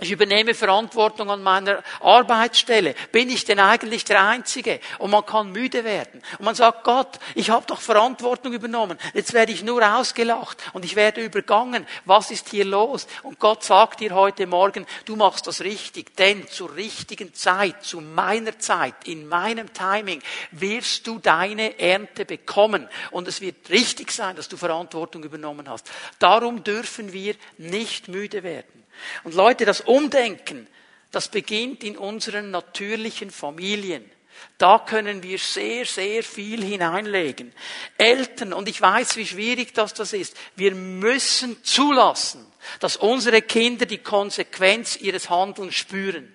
[0.02, 2.96] Ich übernehme Verantwortung an meiner Arbeitsstelle.
[3.14, 4.82] Bin ich denn eigentlich der Einzige?
[5.00, 6.22] Und man kann müde werden.
[6.38, 8.98] Und man sagt, Gott, ich habe doch Verantwortung übernommen.
[9.14, 11.88] Jetzt werde ich nur ausgelacht und ich werde übergangen.
[12.04, 13.08] Was ist hier los?
[13.24, 18.02] Und Gott sagt dir heute Morgen, du machst das richtig, denn zur richtigen Zeit, zu
[18.02, 22.90] meiner Zeit, in meinem Timing, wirst du deine Ernte bekommen.
[23.12, 25.90] Und es wird richtig sein, dass du Verantwortung übernommen hast.
[26.20, 28.85] Darum dürfen wir nicht müde werden.
[29.24, 30.68] Und Leute, das Umdenken,
[31.12, 34.10] das beginnt in unseren natürlichen Familien.
[34.58, 37.54] Da können wir sehr, sehr viel hineinlegen.
[37.98, 42.46] Eltern, und ich weiß, wie schwierig das, das ist, wir müssen zulassen,
[42.80, 46.34] dass unsere Kinder die Konsequenz ihres Handelns spüren.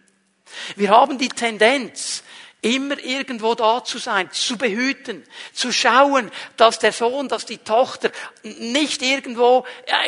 [0.76, 2.22] Wir haben die Tendenz,
[2.62, 8.10] Immer irgendwo da zu sein, zu behüten, zu schauen, dass der Sohn, dass die Tochter
[8.42, 9.64] nicht irgendwo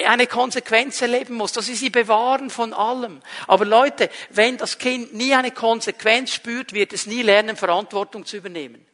[0.06, 3.20] eine Konsequenz erleben muss, dass sie sie bewahren von allem.
[3.46, 8.36] Aber Leute, wenn das Kind nie eine Konsequenz spürt, wird es nie lernen, Verantwortung zu
[8.36, 8.86] übernehmen.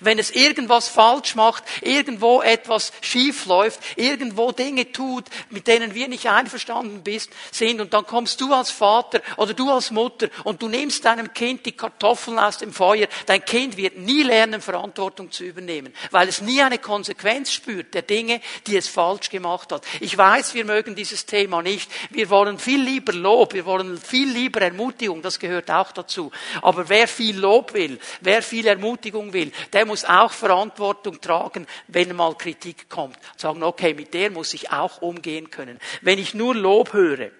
[0.00, 6.08] Wenn es irgendwas falsch macht, irgendwo etwas schief läuft, irgendwo Dinge tut, mit denen wir
[6.08, 10.62] nicht einverstanden bist, sind, und dann kommst du als Vater oder du als Mutter und
[10.62, 15.30] du nimmst deinem Kind die Kartoffeln aus dem Feuer, dein Kind wird nie lernen, Verantwortung
[15.30, 19.84] zu übernehmen, weil es nie eine Konsequenz spürt der Dinge, die es falsch gemacht hat.
[20.00, 21.90] Ich weiß, wir mögen dieses Thema nicht.
[22.10, 26.30] Wir wollen viel lieber Lob, wir wollen viel lieber Ermutigung, das gehört auch dazu.
[26.62, 32.14] Aber wer viel Lob will, wer viel Ermutigung will, der muss auch Verantwortung tragen, wenn
[32.14, 33.18] mal Kritik kommt.
[33.36, 35.78] Sagen, okay, mit der muss ich auch umgehen können.
[36.02, 37.30] Wenn ich nur Lob höre,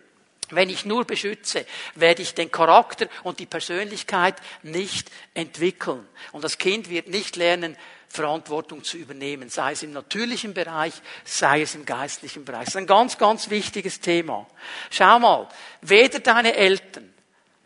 [0.51, 6.07] wenn ich nur beschütze, werde ich den Charakter und die Persönlichkeit nicht entwickeln.
[6.33, 7.77] Und das Kind wird nicht lernen,
[8.09, 12.65] Verantwortung zu übernehmen, sei es im natürlichen Bereich, sei es im geistlichen Bereich.
[12.65, 14.47] Das ist ein ganz, ganz wichtiges Thema.
[14.91, 15.49] Schau mal,
[15.83, 17.13] weder deine Eltern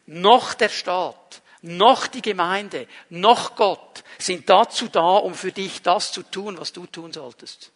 [0.06, 6.12] noch der Staat noch die Gemeinde, noch Gott sind dazu da, um für dich das
[6.12, 7.72] zu tun, was du tun solltest.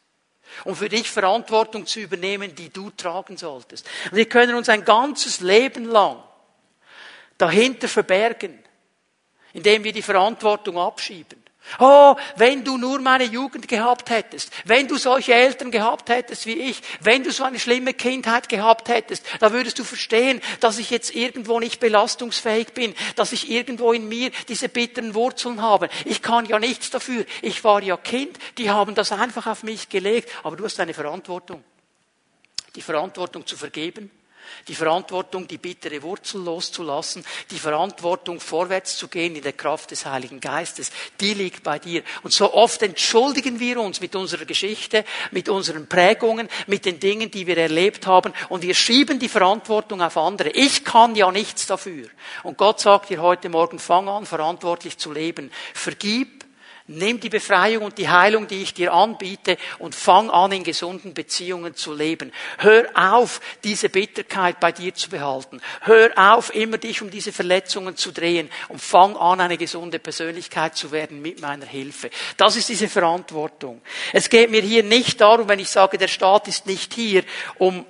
[0.64, 3.86] Um für dich Verantwortung zu übernehmen, die du tragen solltest.
[4.10, 6.22] Und wir können uns ein ganzes Leben lang
[7.38, 8.62] dahinter verbergen.
[9.56, 11.42] indem wir die Verantwortung abschieben.
[11.78, 16.52] Oh, wenn du nur meine Jugend gehabt hättest, wenn du solche Eltern gehabt hättest wie
[16.52, 20.90] ich, wenn du so eine schlimme Kindheit gehabt hättest, da würdest du verstehen, dass ich
[20.90, 25.88] jetzt irgendwo nicht belastungsfähig bin, dass ich irgendwo in mir diese bitteren Wurzeln habe.
[26.04, 27.24] Ich kann ja nichts dafür.
[27.42, 30.94] Ich war ja Kind, die haben das einfach auf mich gelegt, aber du hast eine
[30.94, 31.64] Verantwortung.
[32.74, 34.10] Die Verantwortung zu vergeben,
[34.68, 40.06] die Verantwortung, die bittere Wurzel loszulassen, die Verantwortung, vorwärts zu gehen in der Kraft des
[40.06, 42.02] Heiligen Geistes, die liegt bei dir.
[42.22, 47.30] Und so oft entschuldigen wir uns mit unserer Geschichte, mit unseren Prägungen, mit den Dingen,
[47.30, 50.50] die wir erlebt haben, und wir schieben die Verantwortung auf andere.
[50.50, 52.08] Ich kann ja nichts dafür.
[52.42, 55.50] Und Gott sagt dir heute Morgen, fang an, verantwortlich zu leben.
[55.74, 56.35] Vergib,
[56.88, 61.14] Nimm die Befreiung und die Heilung, die ich dir anbiete, und fang an, in gesunden
[61.14, 62.32] Beziehungen zu leben.
[62.58, 65.60] Hör auf, diese Bitterkeit bei dir zu behalten.
[65.80, 70.76] Hör auf, immer dich um diese Verletzungen zu drehen und fang an, eine gesunde Persönlichkeit
[70.76, 72.10] zu werden mit meiner Hilfe.
[72.36, 73.82] Das ist diese Verantwortung.
[74.12, 77.24] Es geht mir hier nicht darum, wenn ich sage, der Staat ist nicht hier,
[77.58, 77.84] um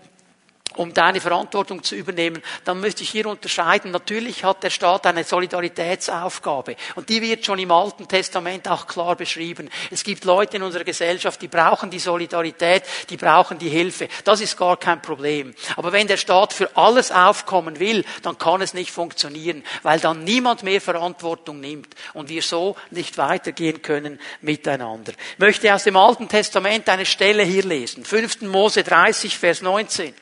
[0.76, 3.90] um deine Verantwortung zu übernehmen, dann müsste ich hier unterscheiden.
[3.90, 6.76] Natürlich hat der Staat eine Solidaritätsaufgabe.
[6.94, 9.70] Und die wird schon im Alten Testament auch klar beschrieben.
[9.90, 14.08] Es gibt Leute in unserer Gesellschaft, die brauchen die Solidarität, die brauchen die Hilfe.
[14.24, 15.54] Das ist gar kein Problem.
[15.76, 20.24] Aber wenn der Staat für alles aufkommen will, dann kann es nicht funktionieren, weil dann
[20.24, 25.12] niemand mehr Verantwortung nimmt und wir so nicht weitergehen können miteinander.
[25.32, 28.04] Ich möchte aus dem Alten Testament eine Stelle hier lesen.
[28.04, 28.42] 5.
[28.42, 30.14] Mose 30, Vers 19.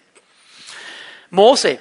[1.34, 1.78] Mose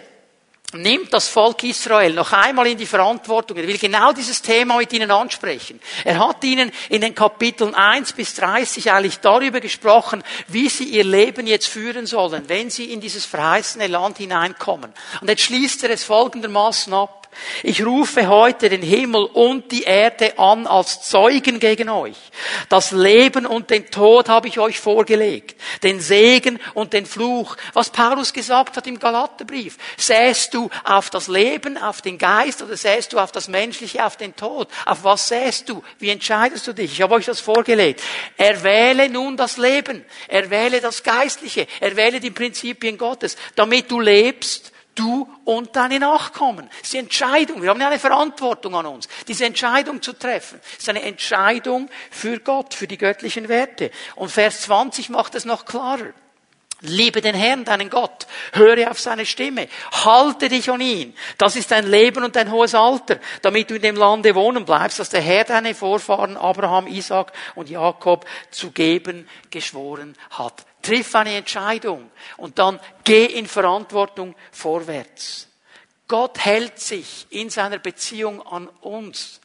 [0.74, 3.58] nimmt das Volk Israel noch einmal in die Verantwortung.
[3.58, 5.80] Er will genau dieses Thema mit ihnen ansprechen.
[6.04, 11.04] Er hat ihnen in den Kapiteln 1 bis 30 eigentlich darüber gesprochen, wie sie ihr
[11.04, 14.92] Leben jetzt führen sollen, wenn sie in dieses verheißene Land hineinkommen.
[15.22, 17.23] Und jetzt schließt er es folgendermaßen ab.
[17.63, 22.17] Ich rufe heute den Himmel und die Erde an als Zeugen gegen euch.
[22.69, 25.60] Das Leben und den Tod habe ich euch vorgelegt.
[25.82, 27.56] Den Segen und den Fluch.
[27.74, 29.78] Was Paulus gesagt hat im Galaterbrief.
[29.98, 34.17] Säst du auf das Leben, auf den Geist oder säst du auf das Menschliche, auf
[34.17, 34.67] den Tod?
[34.86, 35.84] Auf was säst du?
[36.00, 36.91] Wie entscheidest du dich?
[36.91, 38.02] Ich habe euch das vorgelegt.
[38.38, 40.04] Erwähle nun das Leben.
[40.28, 41.67] Erwähle das Geistliche.
[41.80, 46.68] Erwähle die Prinzipien Gottes, damit du lebst Du und deine Nachkommen.
[46.70, 47.62] Das ist die Entscheidung.
[47.62, 50.60] Wir haben ja eine Verantwortung an uns, diese Entscheidung zu treffen.
[50.62, 53.92] Das ist eine Entscheidung für Gott, für die göttlichen Werte.
[54.16, 56.14] Und Vers 20 macht es noch klarer.
[56.86, 58.28] Liebe den Herrn, deinen Gott.
[58.52, 59.69] Höre auf seine Stimme.
[60.04, 61.15] Halte dich an ihn.
[61.38, 65.00] Das ist dein Leben und dein hohes Alter, damit du in dem Lande wohnen bleibst,
[65.00, 70.65] das der Herr deine Vorfahren Abraham, Isaac und Jakob zu geben geschworen hat.
[70.82, 75.48] Triff eine Entscheidung und dann geh in Verantwortung vorwärts.
[76.10, 79.39] Gott hält sich in seiner Beziehung an uns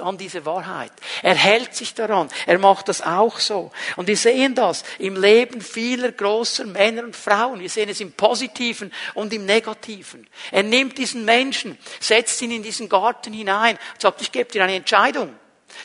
[0.00, 0.92] an diese Wahrheit.
[1.22, 2.28] Er hält sich daran.
[2.46, 3.70] Er macht das auch so.
[3.96, 7.60] Und wir sehen das im Leben vieler großer Männer und Frauen.
[7.60, 10.26] Wir sehen es im Positiven und im Negativen.
[10.50, 14.64] Er nimmt diesen Menschen, setzt ihn in diesen Garten hinein und sagt, ich gebe dir
[14.64, 15.34] eine Entscheidung.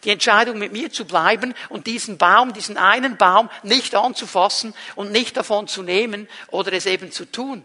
[0.04, 5.12] Die Entscheidung, mit mir zu bleiben und diesen Baum, diesen einen Baum nicht anzufassen und
[5.12, 7.64] nicht davon zu nehmen oder es eben zu tun.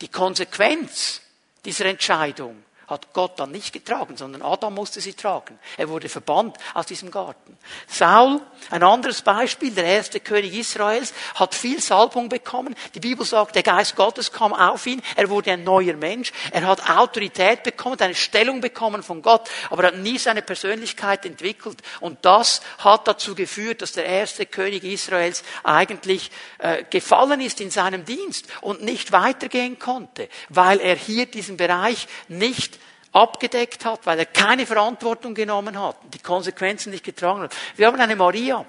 [0.00, 1.22] Die Konsequenz
[1.64, 5.58] dieser Entscheidung hat Gott dann nicht getragen, sondern Adam musste sie tragen.
[5.76, 7.56] Er wurde verbannt aus diesem Garten.
[7.88, 12.76] Saul, ein anderes Beispiel, der erste König Israels, hat viel Salbung bekommen.
[12.94, 16.66] Die Bibel sagt, der Geist Gottes kam auf ihn, er wurde ein neuer Mensch, er
[16.66, 21.78] hat Autorität bekommen, eine Stellung bekommen von Gott, aber er hat nie seine Persönlichkeit entwickelt.
[22.00, 27.70] Und das hat dazu geführt, dass der erste König Israels eigentlich äh, gefallen ist in
[27.70, 32.75] seinem Dienst und nicht weitergehen konnte, weil er hier diesen Bereich nicht
[33.16, 37.56] abgedeckt hat, weil er keine Verantwortung genommen hat die Konsequenzen nicht getragen hat.
[37.74, 38.64] Wir haben eine Maria,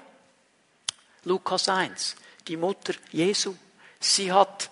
[1.24, 3.54] Lukas 1, die Mutter Jesu.
[4.00, 4.70] Sie hat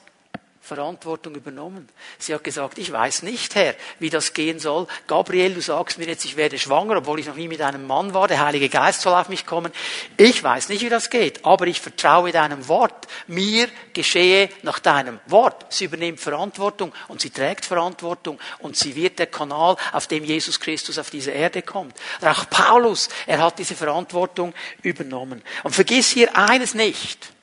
[0.66, 1.88] Verantwortung übernommen.
[2.18, 4.88] Sie hat gesagt, ich weiß nicht, Herr, wie das gehen soll.
[5.06, 8.14] Gabriel, du sagst mir jetzt, ich werde schwanger, obwohl ich noch nie mit einem Mann
[8.14, 8.26] war.
[8.26, 9.70] Der Heilige Geist soll auf mich kommen.
[10.16, 13.06] Ich weiß nicht, wie das geht, aber ich vertraue deinem Wort.
[13.28, 15.66] Mir geschehe nach deinem Wort.
[15.72, 20.58] Sie übernimmt Verantwortung und sie trägt Verantwortung und sie wird der Kanal, auf dem Jesus
[20.58, 21.94] Christus auf diese Erde kommt.
[22.22, 24.52] auch Paulus, er hat diese Verantwortung
[24.82, 25.42] übernommen.
[25.62, 27.35] Und vergiss hier eines nicht.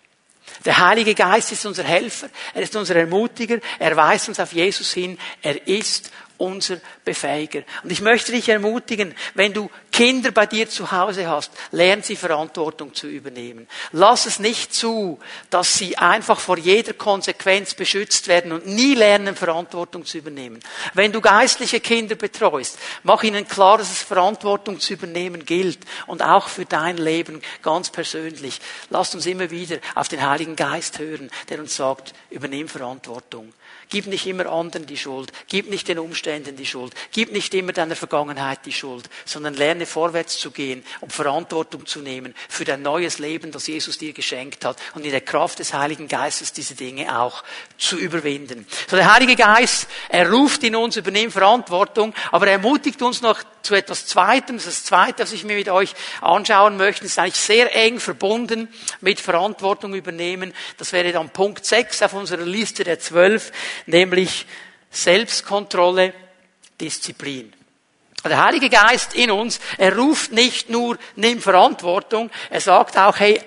[0.66, 4.94] Der Heilige Geist ist unser Helfer, er ist unser Ermutiger, er weist uns auf Jesus
[4.94, 6.12] hin, er ist
[6.44, 7.64] unser Befähiger.
[7.84, 12.16] Und ich möchte dich ermutigen, wenn du Kinder bei dir zu Hause hast, lern sie
[12.16, 13.68] Verantwortung zu übernehmen.
[13.92, 19.36] Lass es nicht zu, dass sie einfach vor jeder Konsequenz beschützt werden und nie lernen,
[19.36, 20.60] Verantwortung zu übernehmen.
[20.94, 26.24] Wenn du geistliche Kinder betreust, mach ihnen klar, dass es Verantwortung zu übernehmen gilt und
[26.24, 28.60] auch für dein Leben ganz persönlich.
[28.90, 33.54] Lass uns immer wieder auf den Heiligen Geist hören, der uns sagt, übernimm Verantwortung.
[33.94, 35.32] Gib nicht immer anderen die Schuld.
[35.48, 36.96] Gib nicht den Umständen die Schuld.
[37.12, 42.00] Gib nicht immer deiner Vergangenheit die Schuld, sondern lerne vorwärts zu gehen und Verantwortung zu
[42.00, 45.76] nehmen für dein neues Leben, das Jesus dir geschenkt hat und in der Kraft des
[45.76, 47.44] Heiligen Geistes diese Dinge auch
[47.78, 48.66] zu überwinden.
[48.88, 53.44] So der Heilige Geist, er ruft in uns, übernimmt Verantwortung, aber er ermutigt uns noch
[53.62, 54.58] zu etwas Zweitem.
[54.58, 58.68] Das Zweite, was ich mir mit euch anschauen möchte, ist eigentlich sehr eng verbunden
[59.02, 60.54] mit Verantwortung übernehmen.
[60.78, 63.52] Das wäre dann Punkt 6 auf unserer Liste der zwölf
[63.86, 64.46] nämlich
[64.92, 66.14] Selbstkontrolle,
[66.80, 67.54] Disziplin.
[68.24, 73.42] Der Heilige Geist in uns, er ruft nicht nur, nimm Verantwortung, er sagt auch, hey,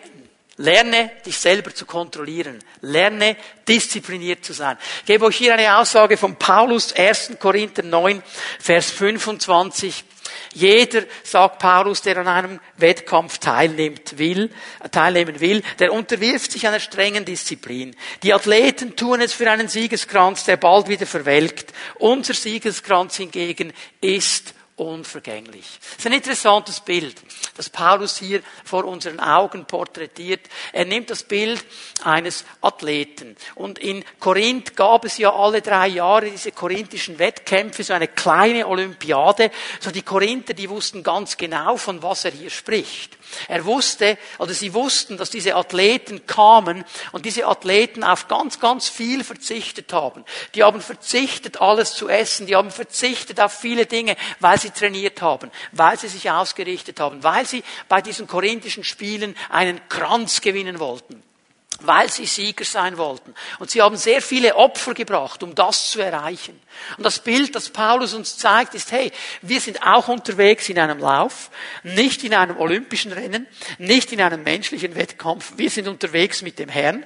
[0.59, 4.77] lerne dich selber zu kontrollieren, lerne diszipliniert zu sein.
[5.01, 7.33] Ich gebe euch hier eine Aussage von Paulus, 1.
[7.39, 8.23] Korinther 9,
[8.59, 10.05] Vers 25.
[10.53, 14.51] Jeder, sagt Paulus, der an einem Wettkampf teilnimmt, will,
[14.91, 17.95] teilnehmen will, der unterwirft sich einer strengen Disziplin.
[18.23, 21.73] Die Athleten tun es für einen Siegeskranz, der bald wieder verwelkt.
[21.97, 25.67] Unser Siegeskranz hingegen ist unvergänglich.
[25.81, 27.17] Das ist ein interessantes Bild,
[27.57, 30.41] das Paulus hier vor unseren Augen porträtiert.
[30.73, 31.65] Er nimmt das Bild
[32.05, 33.37] eines Athleten.
[33.55, 38.67] Und in Korinth gab es ja alle drei Jahre diese korinthischen Wettkämpfe, so eine kleine
[38.67, 39.51] Olympiade.
[39.81, 43.17] So die Korinther, die wussten ganz genau, von was er hier spricht.
[43.49, 48.89] Er wusste, oder sie wussten, dass diese Athleten kamen und diese Athleten auf ganz, ganz
[48.89, 50.25] viel verzichtet haben.
[50.55, 52.47] Die haben verzichtet, alles zu essen.
[52.47, 57.23] Die haben verzichtet auf viele Dinge, weil sie trainiert haben, weil sie sich ausgerichtet haben,
[57.23, 61.23] weil sie bei diesen korinthischen Spielen einen Kranz gewinnen wollten
[61.81, 63.35] weil sie Sieger sein wollten.
[63.59, 66.59] Und sie haben sehr viele Opfer gebracht, um das zu erreichen.
[66.97, 70.99] Und das Bild, das Paulus uns zeigt, ist, hey, wir sind auch unterwegs in einem
[70.99, 71.51] Lauf,
[71.83, 73.47] nicht in einem olympischen Rennen,
[73.79, 75.53] nicht in einem menschlichen Wettkampf.
[75.57, 77.05] Wir sind unterwegs mit dem Herrn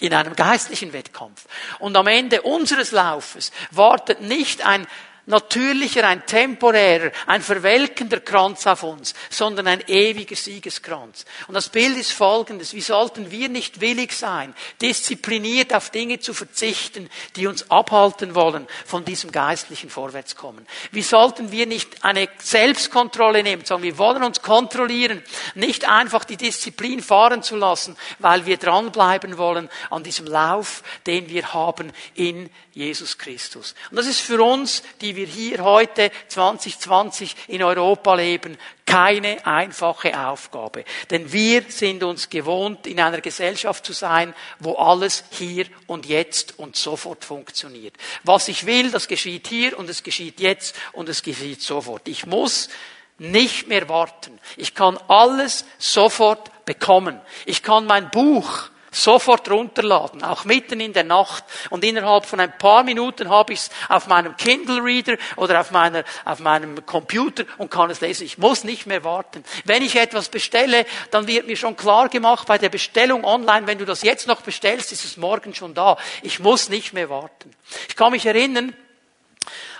[0.00, 1.46] in einem geistlichen Wettkampf.
[1.78, 4.86] Und am Ende unseres Laufes wartet nicht ein
[5.26, 11.24] natürlicher, ein temporärer, ein verwelkender Kranz auf uns, sondern ein ewiger Siegeskranz.
[11.48, 12.72] Und das Bild ist folgendes.
[12.74, 18.66] Wie sollten wir nicht willig sein, diszipliniert auf Dinge zu verzichten, die uns abhalten wollen
[18.84, 20.66] von diesem geistlichen Vorwärtskommen?
[20.92, 25.22] Wie sollten wir nicht eine Selbstkontrolle nehmen, sagen, wir wollen uns kontrollieren,
[25.54, 31.28] nicht einfach die Disziplin fahren zu lassen, weil wir dranbleiben wollen an diesem Lauf, den
[31.28, 33.74] wir haben in Jesus Christus.
[33.90, 40.28] Und das ist für uns, die wir hier heute 2020 in Europa leben, keine einfache
[40.28, 40.84] Aufgabe.
[41.10, 46.58] Denn wir sind uns gewohnt, in einer Gesellschaft zu sein, wo alles hier und jetzt
[46.58, 47.94] und sofort funktioniert.
[48.24, 52.06] Was ich will, das geschieht hier und es geschieht jetzt und es geschieht sofort.
[52.06, 52.68] Ich muss
[53.16, 54.38] nicht mehr warten.
[54.58, 57.18] Ich kann alles sofort bekommen.
[57.46, 61.44] Ich kann mein Buch sofort runterladen, auch mitten in der Nacht.
[61.70, 65.70] Und innerhalb von ein paar Minuten habe ich es auf meinem Kindle Reader oder auf,
[65.70, 68.24] meiner, auf meinem Computer und kann es lesen.
[68.24, 69.44] Ich muss nicht mehr warten.
[69.64, 73.78] Wenn ich etwas bestelle, dann wird mir schon klar gemacht bei der Bestellung online, wenn
[73.78, 75.96] du das jetzt noch bestellst, ist es morgen schon da.
[76.22, 77.54] Ich muss nicht mehr warten.
[77.88, 78.74] Ich kann mich erinnern,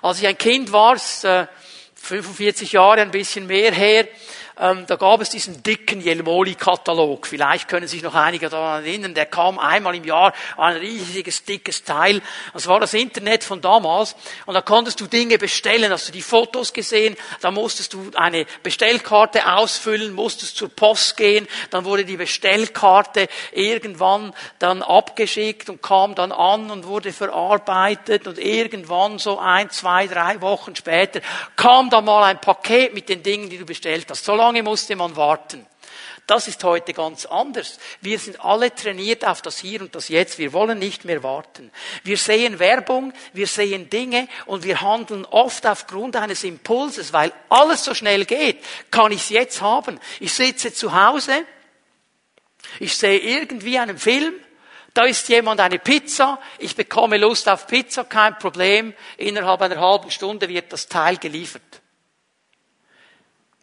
[0.02, 4.06] als ich ein Kind war, 45 äh, Jahre, ein bisschen mehr her,
[4.58, 7.26] ähm, da gab es diesen dicken Jelmoli-Katalog.
[7.26, 9.12] Vielleicht können sich noch einige daran erinnern.
[9.12, 12.22] Der kam einmal im Jahr, ein riesiges, dickes Teil.
[12.54, 14.16] Das war das Internet von damals.
[14.46, 15.92] Und da konntest du Dinge bestellen.
[15.92, 17.16] Hast du die Fotos gesehen?
[17.42, 21.46] Da musstest du eine Bestellkarte ausfüllen, musstest zur Post gehen.
[21.68, 28.26] Dann wurde die Bestellkarte irgendwann dann abgeschickt und kam dann an und wurde verarbeitet.
[28.26, 31.20] Und irgendwann so ein, zwei, drei Wochen später
[31.56, 34.24] kam dann mal ein Paket mit den Dingen, die du bestellt hast.
[34.24, 35.66] So lange musste man warten.
[36.26, 37.78] Das ist heute ganz anders.
[38.00, 40.38] Wir sind alle trainiert auf das Hier und das Jetzt.
[40.38, 41.70] Wir wollen nicht mehr warten.
[42.02, 47.84] Wir sehen Werbung, wir sehen Dinge und wir handeln oft aufgrund eines Impulses, weil alles
[47.84, 48.58] so schnell geht.
[48.90, 50.00] Kann ich es jetzt haben?
[50.18, 51.44] Ich sitze zu Hause,
[52.80, 54.34] ich sehe irgendwie einen Film,
[54.94, 58.94] da ist jemand eine Pizza, ich bekomme Lust auf Pizza, kein Problem.
[59.16, 61.82] Innerhalb einer halben Stunde wird das Teil geliefert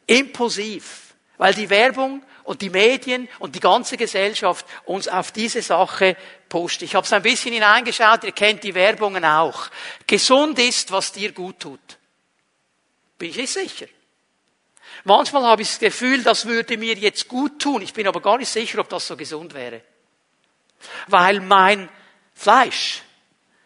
[0.07, 6.17] impulsiv, weil die Werbung und die Medien und die ganze Gesellschaft uns auf diese Sache
[6.49, 6.81] pusht.
[6.81, 9.69] Ich habe es ein bisschen hineingeschaut, ihr kennt die Werbungen auch.
[10.05, 11.79] Gesund ist, was dir gut tut.
[13.17, 13.87] Bin ich nicht sicher.
[15.05, 17.81] Manchmal habe ich das Gefühl, das würde mir jetzt gut tun.
[17.81, 19.81] Ich bin aber gar nicht sicher, ob das so gesund wäre.
[21.07, 21.89] Weil mein
[22.33, 23.01] Fleisch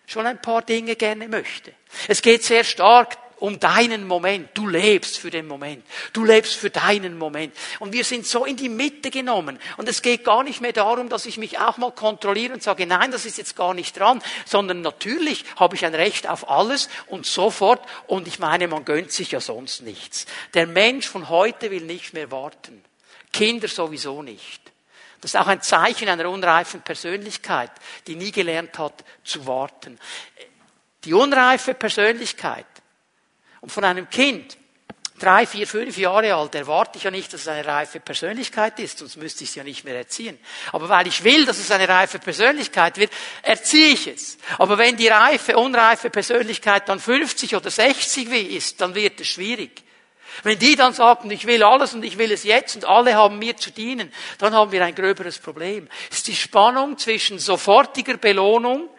[0.05, 1.73] schon ein paar Dinge gerne möchte.
[2.07, 4.49] Es geht sehr stark um deinen Moment.
[4.53, 5.85] Du lebst für den Moment.
[6.13, 7.55] Du lebst für deinen Moment.
[7.79, 9.59] Und wir sind so in die Mitte genommen.
[9.77, 12.85] Und es geht gar nicht mehr darum, dass ich mich auch mal kontrolliere und sage,
[12.85, 16.89] nein, das ist jetzt gar nicht dran, sondern natürlich habe ich ein Recht auf alles
[17.07, 17.81] und sofort.
[18.07, 20.25] Und ich meine, man gönnt sich ja sonst nichts.
[20.53, 22.83] Der Mensch von heute will nicht mehr warten.
[23.33, 24.61] Kinder sowieso nicht.
[25.21, 27.71] Das ist auch ein Zeichen einer unreifen Persönlichkeit,
[28.05, 29.99] die nie gelernt hat zu warten.
[31.03, 32.65] Die unreife Persönlichkeit
[33.61, 34.57] und von einem Kind,
[35.19, 38.99] drei, vier, fünf Jahre alt, erwarte ich ja nicht, dass es eine reife Persönlichkeit ist,
[38.99, 40.37] sonst müsste ich es ja nicht mehr erziehen.
[40.71, 44.37] Aber weil ich will, dass es eine reife Persönlichkeit wird, erziehe ich es.
[44.57, 49.83] Aber wenn die reife, unreife Persönlichkeit dann 50 oder 60 ist, dann wird es schwierig.
[50.43, 53.39] Wenn die dann sagen, ich will alles und ich will es jetzt und alle haben
[53.39, 55.87] mir zu dienen, dann haben wir ein gröberes Problem.
[56.11, 58.89] Es ist die Spannung zwischen sofortiger Belohnung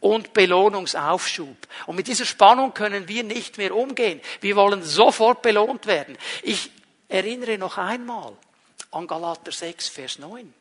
[0.00, 1.56] und Belohnungsaufschub.
[1.86, 4.20] Und mit dieser Spannung können wir nicht mehr umgehen.
[4.40, 6.16] Wir wollen sofort belohnt werden.
[6.42, 6.70] Ich
[7.08, 8.32] erinnere noch einmal
[8.90, 10.52] an Galater 6, Vers 9.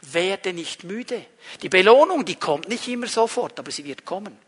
[0.00, 1.24] Werde nicht müde.
[1.62, 4.38] Die Belohnung, die kommt nicht immer sofort, aber sie wird kommen.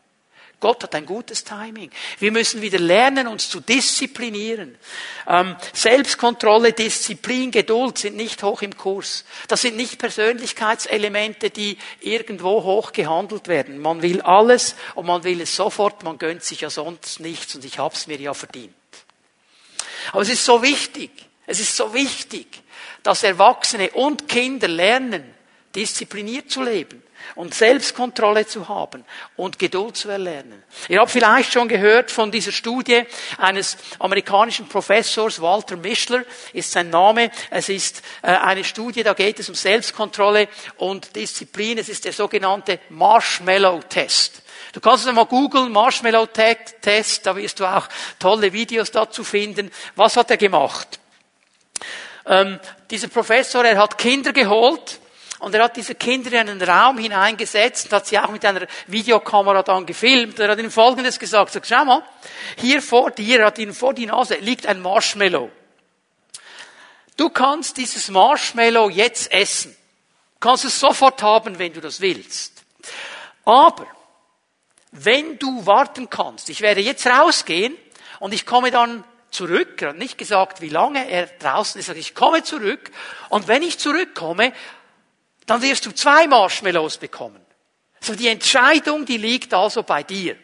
[0.58, 1.90] Gott hat ein gutes Timing.
[2.18, 4.78] Wir müssen wieder lernen, uns zu disziplinieren.
[5.28, 9.26] Ähm, Selbstkontrolle, Disziplin, Geduld sind nicht hoch im Kurs.
[9.48, 13.78] Das sind nicht Persönlichkeitselemente, die irgendwo hoch gehandelt werden.
[13.78, 17.64] Man will alles und man will es sofort, man gönnt sich ja sonst nichts und
[17.64, 18.74] ich hab's mir ja verdient.
[20.12, 21.10] Aber es ist so wichtig,
[21.46, 22.46] es ist so wichtig,
[23.02, 25.34] dass Erwachsene und Kinder lernen,
[25.74, 27.02] diszipliniert zu leben
[27.34, 29.04] und Selbstkontrolle zu haben
[29.36, 30.62] und Geduld zu erlernen.
[30.88, 33.04] Ihr habt vielleicht schon gehört von dieser Studie
[33.38, 37.30] eines amerikanischen Professors, Walter Mischler ist sein Name.
[37.50, 41.78] Es ist äh, eine Studie, da geht es um Selbstkontrolle und Disziplin.
[41.78, 44.42] Es ist der sogenannte Marshmallow-Test.
[44.72, 49.70] Du kannst es mal googeln, Marshmallow-Test, da wirst du auch tolle Videos dazu finden.
[49.94, 51.00] Was hat er gemacht?
[52.26, 52.58] Ähm,
[52.90, 55.00] dieser Professor, er hat Kinder geholt,
[55.38, 58.66] und er hat diese Kinder in einen Raum hineingesetzt und hat sie auch mit einer
[58.86, 60.38] Videokamera dann gefilmt.
[60.38, 61.52] Er hat ihnen Folgendes gesagt.
[61.52, 62.02] Sagt, schau mal,
[62.56, 65.50] hier vor dir, er hat ihnen vor die Nase, liegt ein Marshmallow.
[67.16, 69.76] Du kannst dieses Marshmallow jetzt essen.
[70.34, 72.62] Du kannst es sofort haben, wenn du das willst.
[73.44, 73.86] Aber,
[74.92, 77.76] wenn du warten kannst, ich werde jetzt rausgehen
[78.20, 82.14] und ich komme dann zurück, er hat nicht gesagt, wie lange er draußen ist, ich
[82.14, 82.90] komme zurück
[83.28, 84.52] und wenn ich zurückkomme,
[85.46, 87.40] dann wirst du zwei Marshmallows bekommen.
[88.00, 90.34] So die Entscheidung, die liegt also bei dir.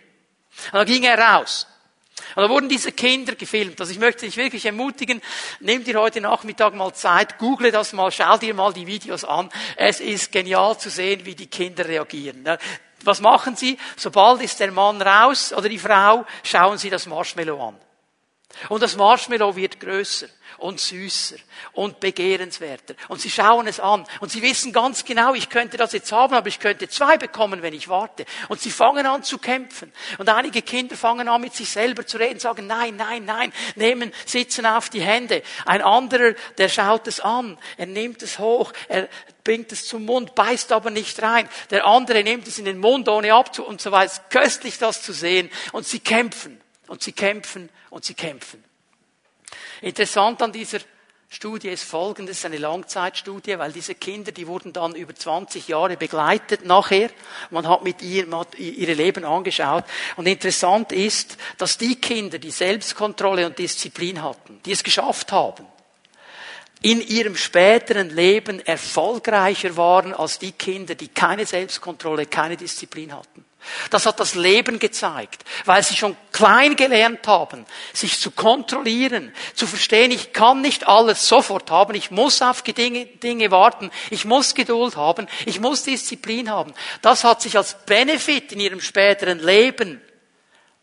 [0.66, 1.66] Und dann ging er raus.
[2.34, 3.80] Und da wurden diese Kinder gefilmt.
[3.80, 5.20] Also ich möchte dich wirklich ermutigen,
[5.60, 9.50] nimm dir heute Nachmittag mal Zeit, google das mal, schau dir mal die Videos an.
[9.76, 12.44] Es ist genial zu sehen, wie die Kinder reagieren.
[13.04, 13.78] Was machen sie?
[13.96, 17.76] Sobald ist der Mann raus oder die Frau, schauen sie das Marshmallow an.
[18.68, 20.28] Und das Marshmallow wird größer
[20.58, 21.36] und süßer
[21.72, 22.94] und begehrenswerter.
[23.08, 26.34] Und sie schauen es an und sie wissen ganz genau, ich könnte das jetzt haben,
[26.34, 28.24] aber ich könnte zwei bekommen, wenn ich warte.
[28.48, 29.92] Und sie fangen an zu kämpfen.
[30.18, 34.12] Und einige Kinder fangen an, mit sich selber zu reden, sagen, nein, nein, nein, nehmen,
[34.24, 35.42] sitzen auf die Hände.
[35.66, 39.08] Ein anderer, der schaut es an, er nimmt es hoch, er
[39.44, 41.48] bringt es zum Mund, beißt aber nicht rein.
[41.70, 44.22] Der andere nimmt es in den Mund, ohne abzu und so weiter.
[44.30, 45.50] Köstlich das zu sehen.
[45.72, 46.61] Und sie kämpfen
[46.92, 48.62] und sie kämpfen und sie kämpfen.
[49.80, 50.78] Interessant an dieser
[51.30, 56.66] Studie ist folgendes, eine Langzeitstudie, weil diese Kinder, die wurden dann über 20 Jahre begleitet
[56.66, 57.08] nachher.
[57.48, 59.84] Man hat mit ihr, man hat ihre Leben angeschaut.
[60.16, 65.64] Und interessant ist, dass die Kinder, die Selbstkontrolle und Disziplin hatten, die es geschafft haben,
[66.82, 73.46] in ihrem späteren Leben erfolgreicher waren als die Kinder, die keine Selbstkontrolle, keine Disziplin hatten.
[73.90, 79.66] Das hat das Leben gezeigt, weil sie schon klein gelernt haben, sich zu kontrollieren, zu
[79.66, 84.54] verstehen, ich kann nicht alles sofort haben, ich muss auf Dinge, Dinge warten, ich muss
[84.54, 86.74] Geduld haben, ich muss Disziplin haben.
[87.02, 90.00] Das hat sich als Benefit in ihrem späteren Leben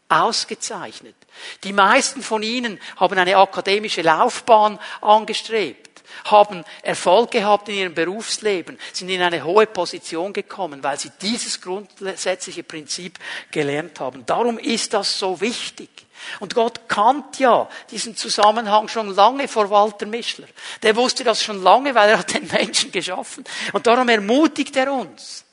[0.08, 1.16] ausgezeichnet.
[1.64, 5.89] Die meisten von ihnen haben eine akademische Laufbahn angestrebt
[6.26, 11.62] haben Erfolg gehabt in ihrem Berufsleben, sind in eine hohe Position gekommen, weil sie dieses
[11.62, 13.20] grundsätzliche Prinzip
[13.52, 14.26] gelernt haben.
[14.26, 15.90] Darum ist das so wichtig.
[16.40, 20.48] Und Gott kannte ja diesen Zusammenhang schon lange vor Walter Mischler.
[20.84, 23.44] Der wusste das schon lange, weil er hat den Menschen geschaffen.
[23.74, 25.46] Und darum ermutigt er uns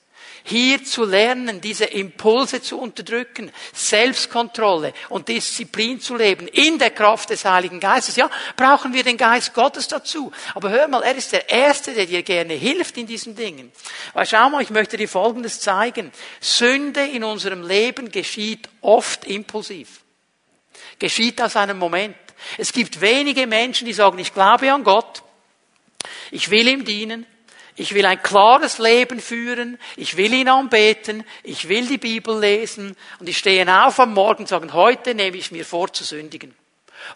[0.49, 7.31] hier zu lernen, diese Impulse zu unterdrücken, Selbstkontrolle und Disziplin zu leben in der Kraft
[7.31, 8.15] des Heiligen Geistes.
[8.15, 10.31] Ja, brauchen wir den Geist Gottes dazu.
[10.55, 13.73] Aber hör mal, er ist der Erste, der dir gerne hilft in diesen Dingen.
[14.15, 16.13] Weil schau mal, ich möchte dir Folgendes zeigen.
[16.41, 20.01] Sünde in unserem Leben geschieht oft impulsiv.
[21.01, 22.17] Geschieht aus einem Moment.
[22.57, 25.25] Es gibt wenige Menschen, die sagen, ich glaube an Gott,
[26.31, 27.27] ich will ihm dienen,
[27.77, 29.79] ich will ein klares Leben führen.
[29.97, 31.25] Ich will ihn anbeten.
[31.43, 32.97] Ich will die Bibel lesen.
[33.21, 36.55] Und ich stehe auf am Morgen und sage, heute nehme ich mir vor zu sündigen.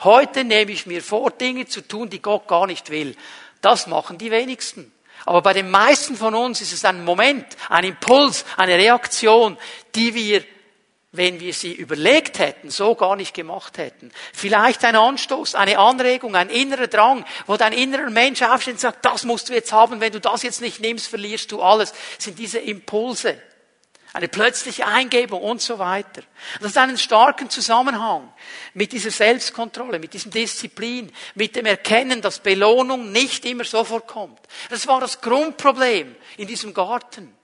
[0.05, 3.17] Heute nehme ich mir vor, Dinge zu tun, die Gott gar nicht will.
[3.63, 4.93] Das machen die wenigsten.
[5.25, 9.57] Aber bei den meisten von uns ist es ein Moment, ein Impuls, eine Reaktion,
[9.95, 10.45] die wir
[11.13, 14.13] wenn wir sie überlegt hätten, so gar nicht gemacht hätten.
[14.33, 19.05] Vielleicht ein Anstoß, eine Anregung, ein innerer Drang, wo dein innerer Mensch aufsteht und sagt,
[19.05, 22.39] das musst du jetzt haben, wenn du das jetzt nicht nimmst, verlierst du alles, sind
[22.39, 23.41] diese Impulse.
[24.13, 26.23] Eine plötzliche Eingebung und so weiter.
[26.61, 28.33] Das ist einen starken Zusammenhang
[28.75, 34.41] mit dieser Selbstkontrolle, mit diesem Disziplin, mit dem Erkennen, dass Belohnung nicht immer sofort kommt.
[34.69, 37.37] Das war das Grundproblem in diesem Garten.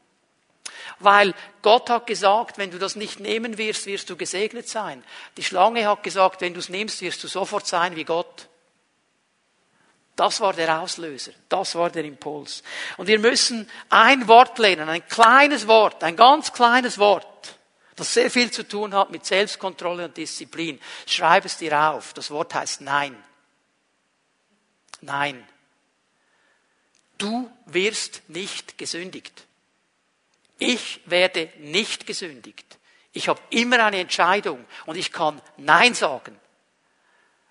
[0.98, 5.04] Weil Gott hat gesagt, wenn du das nicht nehmen wirst, wirst du gesegnet sein.
[5.36, 8.48] Die Schlange hat gesagt, wenn du es nimmst, wirst du sofort sein wie Gott.
[10.16, 11.32] Das war der Auslöser.
[11.50, 12.62] Das war der Impuls.
[12.96, 17.58] Und wir müssen ein Wort lernen, ein kleines Wort, ein ganz kleines Wort,
[17.96, 20.80] das sehr viel zu tun hat mit Selbstkontrolle und Disziplin.
[21.06, 22.14] Schreib es dir auf.
[22.14, 23.22] Das Wort heißt Nein.
[25.02, 25.46] Nein.
[27.18, 29.46] Du wirst nicht gesündigt.
[30.58, 32.78] Ich werde nicht gesündigt.
[33.12, 36.38] Ich habe immer eine Entscheidung und ich kann Nein sagen.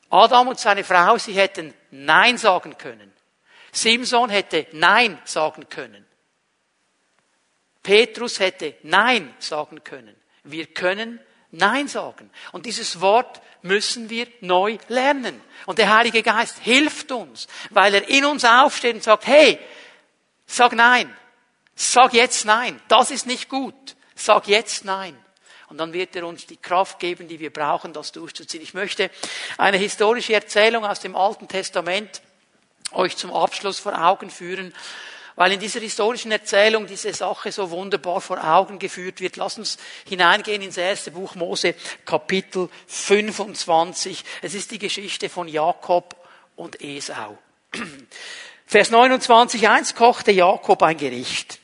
[0.09, 3.11] Adam und seine Frau, sie hätten Nein sagen können.
[3.71, 6.05] Simson hätte Nein sagen können.
[7.83, 10.15] Petrus hätte Nein sagen können.
[10.43, 11.19] Wir können
[11.51, 12.29] Nein sagen.
[12.51, 15.41] Und dieses Wort müssen wir neu lernen.
[15.65, 19.59] Und der Heilige Geist hilft uns, weil er in uns aufsteht und sagt, hey,
[20.45, 21.13] sag Nein.
[21.75, 22.81] Sag jetzt nein.
[22.87, 23.95] Das ist nicht gut.
[24.15, 25.17] Sag jetzt nein.
[25.67, 28.63] Und dann wird er uns die Kraft geben, die wir brauchen, das durchzuziehen.
[28.63, 29.09] Ich möchte
[29.57, 32.21] eine historische Erzählung aus dem Alten Testament
[32.91, 34.73] euch zum Abschluss vor Augen führen,
[35.35, 39.35] weil in dieser historischen Erzählung diese Sache so wunderbar vor Augen geführt wird.
[39.35, 44.23] Lass uns hineingehen ins erste Buch Mose, Kapitel 25.
[44.41, 46.15] Es ist die Geschichte von Jakob
[46.55, 47.37] und Esau.
[48.65, 51.59] Vers 29, eins kochte Jakob ein Gericht.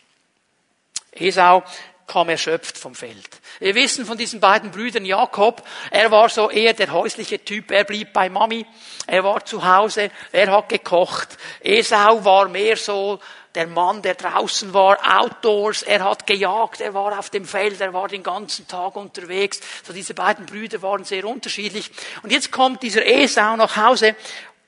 [1.11, 1.63] Esau
[2.07, 3.29] kam erschöpft vom Feld.
[3.59, 7.85] Wir wissen von diesen beiden Brüdern Jakob, er war so eher der häusliche Typ, er
[7.85, 8.65] blieb bei Mami,
[9.07, 11.37] er war zu Hause, er hat gekocht.
[11.61, 13.19] Esau war mehr so
[13.55, 17.93] der Mann, der draußen war, outdoors, er hat gejagt, er war auf dem Feld, er
[17.93, 19.59] war den ganzen Tag unterwegs.
[19.83, 21.91] So diese beiden Brüder waren sehr unterschiedlich.
[22.23, 24.15] Und jetzt kommt dieser Esau nach Hause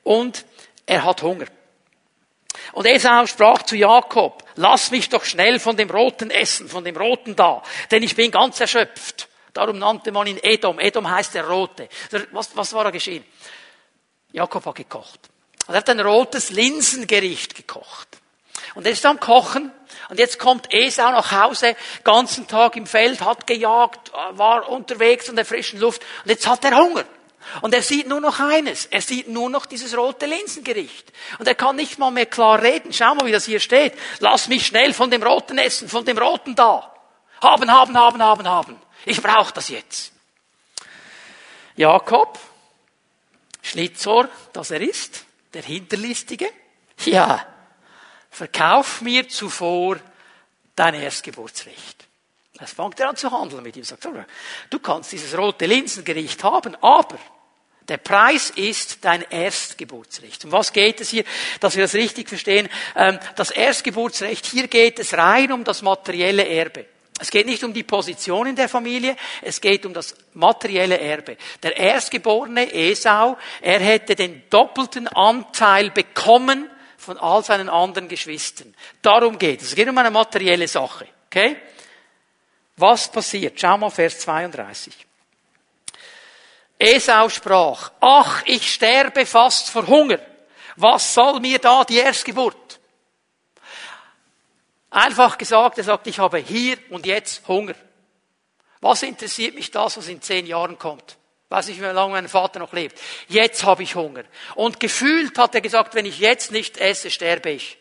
[0.04, 0.46] und
[0.86, 1.46] er hat Hunger.
[2.72, 6.96] Und Esau sprach zu Jakob, lass mich doch schnell von dem Roten essen, von dem
[6.96, 9.28] Roten da, denn ich bin ganz erschöpft.
[9.54, 10.80] Darum nannte man ihn Edom.
[10.80, 11.88] Edom heißt der Rote.
[12.32, 13.24] Was, was war da geschehen?
[14.32, 15.20] Jakob hat gekocht.
[15.68, 18.08] Er hat ein rotes Linsengericht gekocht.
[18.76, 19.72] Und er ist am Kochen.
[20.10, 25.36] Und jetzt kommt Esau nach Hause, ganzen Tag im Feld, hat gejagt, war unterwegs an
[25.36, 26.02] der frischen Luft.
[26.24, 27.06] Und jetzt hat er Hunger.
[27.62, 28.86] Und er sieht nur noch eines.
[28.88, 31.12] Er sieht nur noch dieses rote Linsengericht.
[31.40, 32.94] Und er kann nicht mal mehr klar reden.
[32.94, 33.94] Schau mal, wie das hier steht.
[34.20, 36.94] Lass mich schnell von dem roten essen, von dem roten da.
[37.42, 38.82] Haben, haben, haben, haben, haben.
[39.06, 40.14] Ich brauche das jetzt.
[41.76, 42.40] Jakob,
[43.62, 46.48] Schlitzohr, das er ist, der Hinterlistige.
[47.06, 47.46] Ja,
[48.30, 49.98] verkauf mir zuvor
[50.76, 52.03] dein Erstgeburtsrecht.
[52.64, 53.84] Jetzt fängt er an zu handeln mit ihm.
[53.84, 54.08] Sagt,
[54.70, 57.20] du kannst dieses rote Linsengericht haben, aber
[57.90, 60.46] der Preis ist dein Erstgeburtsrecht.
[60.46, 61.26] Um was geht es hier,
[61.60, 62.70] dass wir das richtig verstehen?
[62.96, 66.86] Ähm, das Erstgeburtsrecht, hier geht es rein um das materielle Erbe.
[67.20, 71.36] Es geht nicht um die Position in der Familie, es geht um das materielle Erbe.
[71.62, 78.74] Der Erstgeborene Esau, er hätte den doppelten Anteil bekommen von all seinen anderen Geschwistern.
[79.02, 79.68] Darum geht es.
[79.68, 81.08] Es geht um eine materielle Sache.
[81.26, 81.58] Okay?
[82.76, 83.60] Was passiert?
[83.60, 85.06] Schau mal Vers 32.
[86.80, 90.20] Esau sprach, ach, ich sterbe fast vor Hunger.
[90.76, 92.80] Was soll mir da die Erstgeburt?
[94.90, 97.76] Einfach gesagt, er sagt, ich habe hier und jetzt Hunger.
[98.82, 101.18] Was interessiert mich das, was in zehn Jahren kommt?
[101.54, 103.00] weiß nicht, wie lange mein Vater noch lebt.
[103.28, 104.24] Jetzt habe ich Hunger.
[104.56, 107.78] Und gefühlt hat er gesagt, wenn ich jetzt nicht esse, sterbe ich.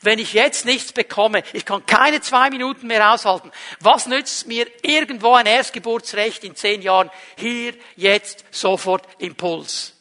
[0.00, 3.50] Wenn ich jetzt nichts bekomme, ich kann keine zwei Minuten mehr aushalten.
[3.80, 7.10] Was nützt mir irgendwo ein Erstgeburtsrecht in zehn Jahren?
[7.36, 9.94] Hier, jetzt, sofort, Impuls.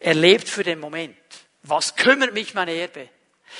[0.00, 1.16] Er lebt für den Moment.
[1.62, 3.08] Was kümmert mich mein Erbe?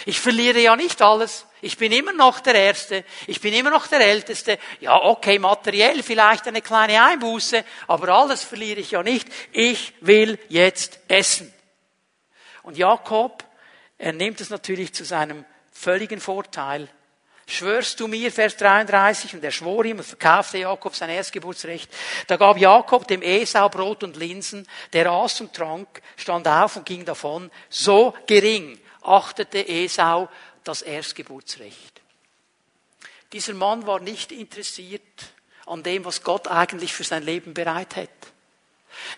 [0.07, 1.47] Ich verliere ja nicht alles.
[1.61, 3.05] Ich bin immer noch der Erste.
[3.27, 4.59] Ich bin immer noch der Älteste.
[4.81, 9.29] Ja, okay, materiell vielleicht eine kleine Einbuße, aber alles verliere ich ja nicht.
[9.53, 11.53] Ich will jetzt essen.
[12.63, 13.43] Und Jakob,
[13.99, 16.89] er nimmt es natürlich zu seinem völligen Vorteil.
[17.47, 21.91] Schwörst du mir, Vers 33, und er schwor ihm und verkaufte Jakob sein Erstgeburtsrecht.
[22.27, 26.85] Da gab Jakob dem Esau Brot und Linsen, der aß und trank, stand auf und
[26.85, 27.51] ging davon.
[27.71, 30.29] So gering achtete Esau
[30.63, 32.03] das Erstgeburtsrecht.
[33.33, 35.03] Dieser Mann war nicht interessiert
[35.67, 38.29] an dem, was Gott eigentlich für sein Leben bereit hätte.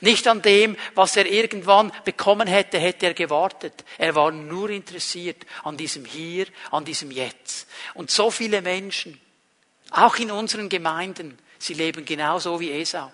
[0.00, 3.84] Nicht an dem, was er irgendwann bekommen hätte, hätte er gewartet.
[3.98, 7.68] Er war nur interessiert an diesem Hier, an diesem Jetzt.
[7.94, 9.20] Und so viele Menschen,
[9.90, 13.10] auch in unseren Gemeinden, sie leben genauso wie Esau.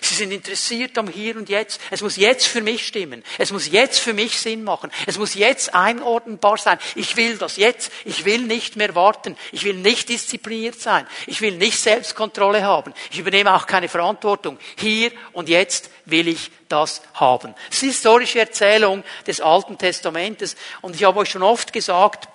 [0.00, 1.80] Sie sind interessiert am Hier und Jetzt.
[1.90, 3.22] Es muss jetzt für mich stimmen.
[3.38, 4.90] Es muss jetzt für mich Sinn machen.
[5.06, 6.78] Es muss jetzt einordnbar sein.
[6.94, 7.92] Ich will das jetzt.
[8.04, 9.36] Ich will nicht mehr warten.
[9.52, 11.06] Ich will nicht diszipliniert sein.
[11.26, 12.92] Ich will nicht Selbstkontrolle haben.
[13.10, 14.58] Ich übernehme auch keine Verantwortung.
[14.76, 17.54] Hier und jetzt will ich das haben.
[17.68, 20.56] Das ist historische Erzählung des Alten Testamentes.
[20.80, 22.28] Und ich habe euch schon oft gesagt,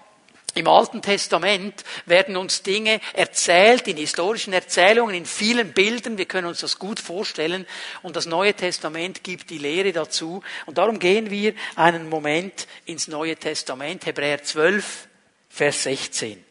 [0.58, 6.18] im Alten Testament werden uns Dinge erzählt, in historischen Erzählungen, in vielen Bildern.
[6.18, 7.66] Wir können uns das gut vorstellen.
[8.02, 10.42] Und das Neue Testament gibt die Lehre dazu.
[10.66, 14.06] Und darum gehen wir einen Moment ins Neue Testament.
[14.06, 15.08] Hebräer 12,
[15.50, 16.47] Vers 16.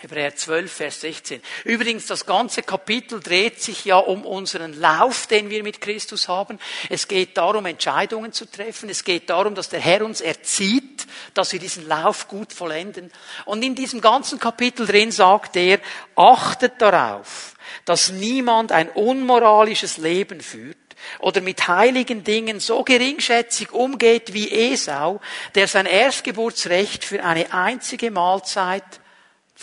[0.00, 1.40] Hebräer 12, Vers 16.
[1.64, 6.58] Übrigens, das ganze Kapitel dreht sich ja um unseren Lauf, den wir mit Christus haben.
[6.90, 8.90] Es geht darum, Entscheidungen zu treffen.
[8.90, 13.10] Es geht darum, dass der Herr uns erzieht, dass wir diesen Lauf gut vollenden.
[13.46, 15.80] Und in diesem ganzen Kapitel drin sagt er,
[16.16, 17.54] achtet darauf,
[17.86, 20.76] dass niemand ein unmoralisches Leben führt
[21.18, 25.20] oder mit heiligen Dingen so geringschätzig umgeht wie Esau,
[25.54, 28.84] der sein Erstgeburtsrecht für eine einzige Mahlzeit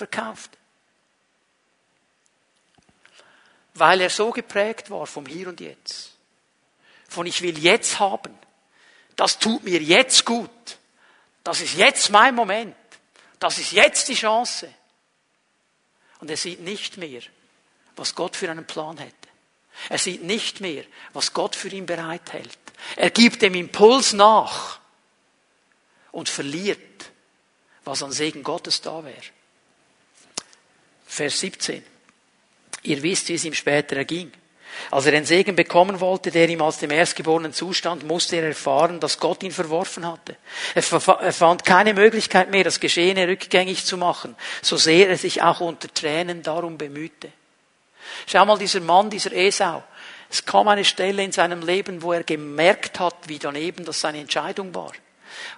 [0.01, 0.57] verkauft.
[3.75, 6.13] Weil er so geprägt war vom Hier und Jetzt.
[7.07, 8.35] Von ich will jetzt haben.
[9.15, 10.49] Das tut mir jetzt gut.
[11.43, 12.75] Das ist jetzt mein Moment.
[13.39, 14.73] Das ist jetzt die Chance.
[16.19, 17.21] Und er sieht nicht mehr,
[17.95, 19.29] was Gott für einen Plan hätte.
[19.89, 20.83] Er sieht nicht mehr,
[21.13, 22.57] was Gott für ihn bereithält.
[22.95, 24.79] Er gibt dem Impuls nach
[26.11, 27.11] und verliert,
[27.83, 29.40] was an Segen Gottes da wäre.
[31.11, 31.83] Vers 17.
[32.83, 34.31] Ihr wisst, wie es ihm später erging.
[34.91, 39.01] Als er den Segen bekommen wollte, der ihm als dem Erstgeborenen zustand, musste er erfahren,
[39.01, 40.37] dass Gott ihn verworfen hatte.
[40.73, 45.59] Er fand keine Möglichkeit mehr, das Geschehene rückgängig zu machen, so sehr er sich auch
[45.59, 47.27] unter Tränen darum bemühte.
[48.25, 49.83] Schau mal, dieser Mann, dieser Esau,
[50.29, 54.19] es kam eine Stelle in seinem Leben, wo er gemerkt hat, wie daneben das seine
[54.19, 54.93] Entscheidung war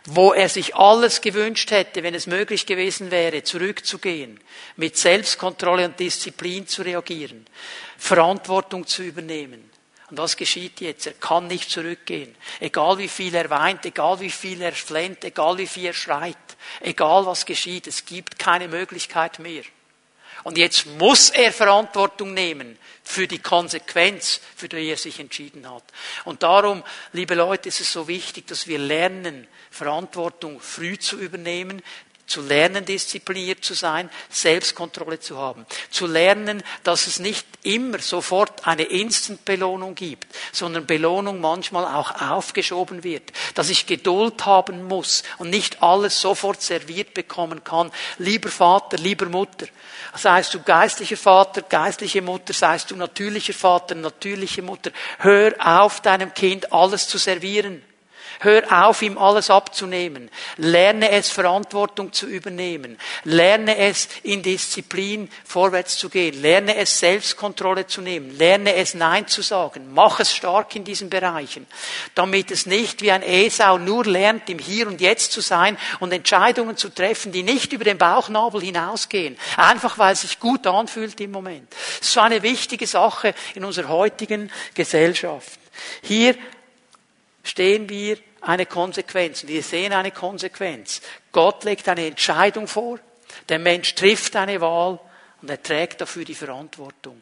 [0.05, 4.39] wo er sich alles gewünscht hätte, wenn es möglich gewesen wäre, zurückzugehen,
[4.75, 7.45] mit Selbstkontrolle und Disziplin zu reagieren,
[7.97, 9.69] Verantwortung zu übernehmen.
[10.09, 11.07] Und was geschieht jetzt?
[11.07, 12.35] Er kann nicht zurückgehen.
[12.59, 16.37] Egal wie viel er weint, egal wie viel er flennt, egal wie viel er schreit,
[16.81, 19.63] egal was geschieht, es gibt keine Möglichkeit mehr.
[20.43, 25.83] Und jetzt muss er Verantwortung nehmen für die Konsequenz, für die er sich entschieden hat.
[26.25, 31.81] Und darum, liebe Leute, ist es so wichtig, dass wir lernen, Verantwortung früh zu übernehmen,
[32.33, 38.65] zu lernen, diszipliniert zu sein, Selbstkontrolle zu haben, zu lernen, dass es nicht immer sofort
[38.67, 45.51] eine Instant-Belohnung gibt, sondern Belohnung manchmal auch aufgeschoben wird, dass ich Geduld haben muss und
[45.51, 47.91] nicht alles sofort serviert bekommen kann.
[48.17, 49.67] Lieber Vater, lieber Mutter,
[50.15, 56.33] seist du geistlicher Vater, geistliche Mutter, seist du natürlicher Vater, natürliche Mutter, hör auf deinem
[56.33, 57.83] Kind alles zu servieren.
[58.43, 60.29] Hör auf, ihm alles abzunehmen.
[60.57, 62.99] Lerne es, Verantwortung zu übernehmen.
[63.23, 66.41] Lerne es, in Disziplin vorwärts zu gehen.
[66.41, 68.37] Lerne es, Selbstkontrolle zu nehmen.
[68.37, 69.93] Lerne es, Nein zu sagen.
[69.93, 71.67] Mach es stark in diesen Bereichen.
[72.15, 76.11] Damit es nicht wie ein Esau nur lernt, im Hier und Jetzt zu sein und
[76.11, 79.37] Entscheidungen zu treffen, die nicht über den Bauchnabel hinausgehen.
[79.55, 81.71] Einfach weil es sich gut anfühlt im Moment.
[81.71, 85.59] Das ist so eine wichtige Sache in unserer heutigen Gesellschaft.
[86.01, 86.35] Hier
[87.43, 89.43] stehen wir eine Konsequenz.
[89.43, 91.01] Und wir sehen eine Konsequenz.
[91.31, 92.99] Gott legt eine Entscheidung vor,
[93.49, 94.99] der Mensch trifft eine Wahl
[95.41, 97.21] und er trägt dafür die Verantwortung.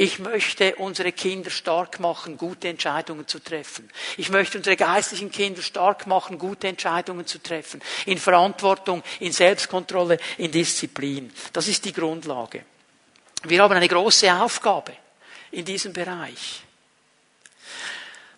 [0.00, 3.90] Ich möchte unsere Kinder stark machen, gute Entscheidungen zu treffen.
[4.16, 7.82] Ich möchte unsere geistlichen Kinder stark machen, gute Entscheidungen zu treffen.
[8.06, 11.32] In Verantwortung, in Selbstkontrolle, in Disziplin.
[11.52, 12.64] Das ist die Grundlage.
[13.42, 14.92] Wir haben eine große Aufgabe
[15.50, 16.62] in diesem Bereich.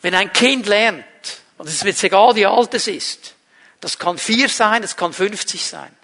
[0.00, 1.04] Wenn ein Kind lernt,
[1.60, 3.34] und es ist jetzt egal, wie alt es ist,
[3.80, 5.94] das kann vier sein, das kann 50 sein.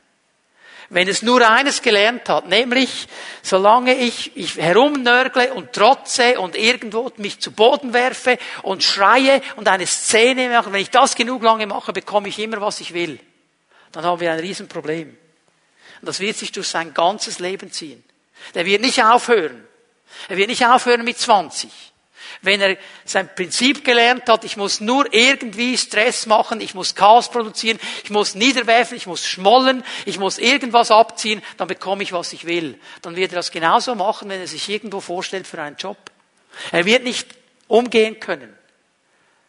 [0.90, 3.08] Wenn es nur eines gelernt hat, nämlich,
[3.40, 9.66] solange ich, ich herumnörgle und trotze und irgendwo mich zu Boden werfe und schreie und
[9.66, 13.18] eine Szene mache, wenn ich das genug lange mache, bekomme ich immer, was ich will.
[13.92, 15.08] Dann haben wir ein Riesenproblem.
[15.08, 18.04] Und das wird sich durch sein ganzes Leben ziehen.
[18.54, 19.66] Der wird nicht aufhören.
[20.28, 21.70] Er wird nicht aufhören mit 20
[22.42, 27.30] wenn er sein Prinzip gelernt hat, ich muss nur irgendwie Stress machen, ich muss Chaos
[27.30, 32.32] produzieren, ich muss niederwerfen, ich muss schmollen, ich muss irgendwas abziehen, dann bekomme ich, was
[32.32, 32.78] ich will.
[33.02, 35.98] Dann wird er das genauso machen, wenn er sich irgendwo vorstellt für einen Job.
[36.72, 37.28] Er wird nicht
[37.68, 38.56] umgehen können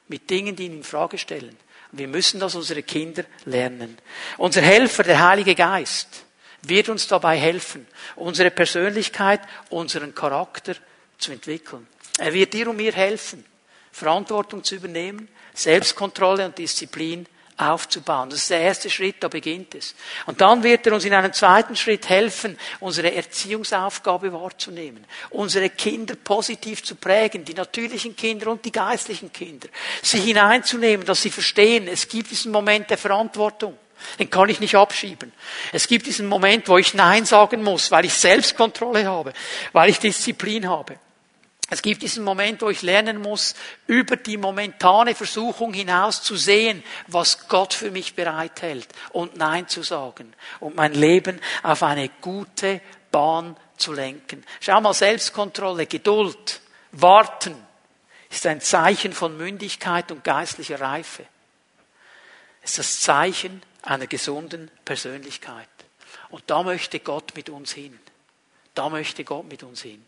[0.08, 1.58] mit Dingen, die ihn in Frage stellen.
[1.92, 3.98] wir müssen das unsere Kinder lernen.
[4.38, 6.26] Unser Helfer, der Heilige Geist,
[6.64, 10.76] wird uns dabei helfen, unsere Persönlichkeit, unseren Charakter
[11.18, 11.88] zu entwickeln.
[12.18, 13.46] Er wird dir und mir helfen,
[13.92, 18.30] Verantwortung zu übernehmen, Selbstkontrolle und Disziplin aufzubauen.
[18.30, 19.96] Das ist der erste Schritt, da beginnt es.
[20.28, 26.16] Und dann wird er uns in einem zweiten Schritt helfen, unsere Erziehungsaufgabe wahrzunehmen, unsere Kinder
[26.16, 29.68] positiv zu prägen, die natürlichen Kinder und die geistlichen Kinder,
[30.04, 33.78] sie hineinzunehmen, dass sie verstehen, es gibt diesen Moment der Verantwortung.
[34.20, 35.34] Den kann ich nicht abschieben.
[35.74, 39.34] Es gibt diesen Moment, wo ich Nein sagen muss, weil ich Selbstkontrolle habe,
[39.74, 41.00] weil ich Disziplin habe.
[41.70, 43.54] Es gibt diesen Moment, wo ich lernen muss,
[43.88, 49.84] über die momentane Versuchung hinaus zu sehen, was Gott für mich bereithält und Nein zu
[49.84, 52.80] sagen und mein Leben auf eine gute
[53.12, 54.46] Bahn zu lenken.
[54.62, 56.62] Schau mal, Selbstkontrolle, Geduld,
[56.94, 57.56] Warten
[58.30, 61.26] ist ein Zeichen von Mündigkeit und geistlicher Reife.
[62.62, 65.68] Es ist das Zeichen einer gesunden Persönlichkeit.
[66.30, 67.98] Und da möchte Gott mit uns hin.
[68.74, 70.06] Da möchte Gott mit uns hin.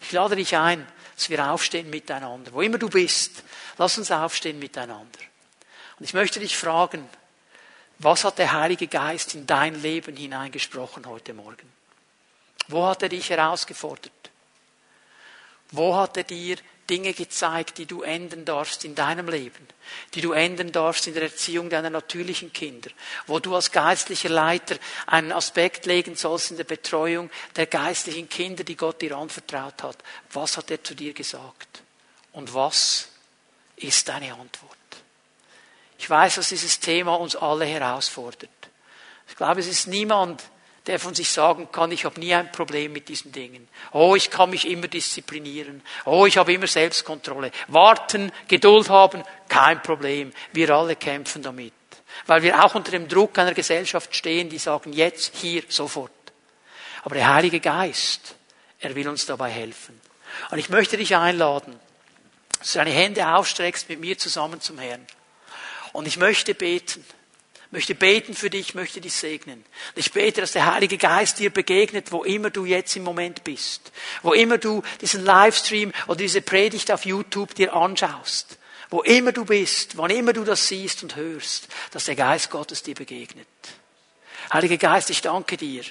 [0.00, 2.52] Ich lade dich ein, dass wir aufstehen miteinander.
[2.52, 3.42] Wo immer du bist,
[3.78, 5.18] lass uns aufstehen miteinander.
[5.98, 7.08] Und ich möchte dich fragen,
[7.98, 11.72] was hat der Heilige Geist in dein Leben hineingesprochen heute Morgen?
[12.68, 14.12] Wo hat er dich herausgefordert?
[15.70, 16.56] Wo hat er dir
[16.90, 19.66] Dinge gezeigt, die du ändern darfst in deinem Leben,
[20.14, 22.90] die du ändern darfst in der Erziehung deiner natürlichen Kinder,
[23.26, 24.76] wo du als geistlicher Leiter
[25.06, 29.98] einen Aspekt legen sollst in der Betreuung der geistlichen Kinder, die Gott dir anvertraut hat.
[30.32, 31.82] Was hat er zu dir gesagt?
[32.32, 33.08] Und was
[33.76, 34.76] ist deine Antwort?
[35.98, 38.50] Ich weiß, dass dieses Thema uns alle herausfordert.
[39.28, 40.42] Ich glaube, es ist niemand,
[40.86, 43.68] der von sich sagen kann, ich habe nie ein Problem mit diesen Dingen.
[43.92, 45.82] Oh, ich kann mich immer disziplinieren.
[46.04, 47.52] Oh, ich habe immer Selbstkontrolle.
[47.68, 50.32] Warten, Geduld haben, kein Problem.
[50.52, 51.72] Wir alle kämpfen damit.
[52.26, 56.10] Weil wir auch unter dem Druck einer Gesellschaft stehen, die sagen, jetzt, hier, sofort.
[57.04, 58.34] Aber der Heilige Geist,
[58.80, 60.00] er will uns dabei helfen.
[60.50, 61.78] Und ich möchte dich einladen,
[62.58, 65.06] dass du deine Hände aufstreckst mit mir zusammen zum Herrn.
[65.92, 67.04] Und ich möchte beten
[67.72, 69.64] möchte beten für dich, möchte dich segnen.
[69.96, 73.90] Ich bete, dass der Heilige Geist dir begegnet, wo immer du jetzt im Moment bist.
[74.22, 78.58] Wo immer du diesen Livestream oder diese Predigt auf YouTube dir anschaust.
[78.90, 82.82] Wo immer du bist, wann immer du das siehst und hörst, dass der Geist Gottes
[82.82, 83.48] dir begegnet.
[84.52, 85.82] Heiliger Geist, ich danke dir,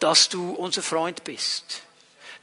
[0.00, 1.82] dass du unser Freund bist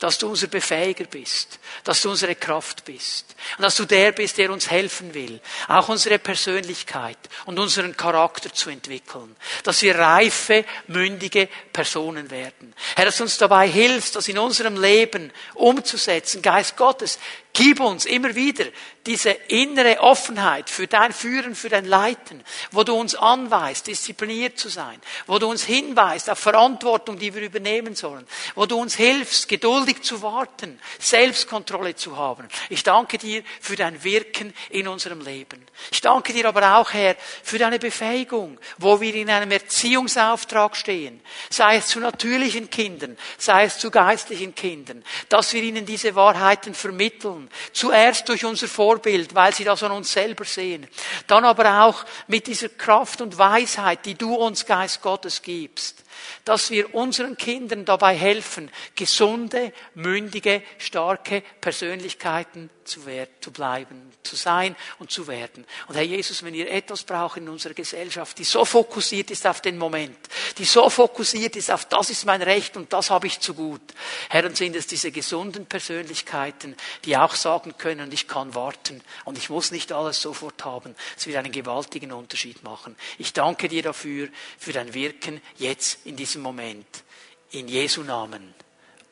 [0.03, 4.37] dass du unser Befähiger bist, dass du unsere Kraft bist und dass du der bist,
[4.37, 5.39] der uns helfen will,
[5.69, 9.33] auch unsere Persönlichkeit und unseren Charakter zu entwickeln,
[9.63, 12.75] dass wir reife, mündige Personen werden.
[12.97, 16.41] Herr, dass du uns dabei hilfst, das in unserem Leben umzusetzen.
[16.41, 17.17] Geist Gottes,
[17.55, 18.65] Gib uns immer wieder
[19.05, 24.69] diese innere Offenheit für dein Führen, für dein Leiten, wo du uns anweist, diszipliniert zu
[24.69, 28.25] sein, wo du uns hinweist auf Verantwortung, die wir übernehmen sollen,
[28.55, 32.47] wo du uns hilfst, geduldig zu warten, Selbstkontrolle zu haben.
[32.69, 35.63] Ich danke dir für dein Wirken in unserem Leben.
[35.91, 41.21] Ich danke dir aber auch, Herr, für deine Befähigung, wo wir in einem Erziehungsauftrag stehen,
[41.51, 46.73] sei es zu natürlichen Kindern, sei es zu geistlichen Kindern, dass wir ihnen diese Wahrheiten
[46.73, 47.49] vermitteln Person.
[47.73, 50.87] Zuerst durch unser Vorbild, weil sie das an uns selber sehen.
[51.27, 56.02] Dann aber auch mit dieser Kraft und Weisheit, die du uns, Geist Gottes, gibst.
[56.45, 64.35] Dass wir unseren Kindern dabei helfen, gesunde, mündige, starke Persönlichkeiten zu, werden, zu bleiben, zu
[64.35, 65.65] sein und zu werden.
[65.87, 69.61] Und Herr Jesus, wenn wir etwas brauchen in unserer Gesellschaft, die so fokussiert ist auf
[69.61, 70.17] den Moment,
[70.57, 73.81] die so fokussiert ist auf das ist mein Recht und das habe ich zu gut,
[74.29, 76.75] Herr, dann sind es diese gesunden Persönlichkeiten,
[77.05, 80.95] die auch sagen können, ich kann warten und ich muss nicht alles sofort haben.
[81.17, 82.95] Es wird einen gewaltigen Unterschied machen.
[83.17, 87.03] Ich danke dir dafür, für dein Wirken jetzt in diesem Moment.
[87.51, 88.53] In Jesu Namen.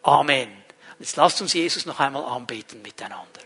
[0.02, 0.50] Amen.
[0.98, 3.42] Jetzt lasst uns Jesus noch einmal anbeten miteinander.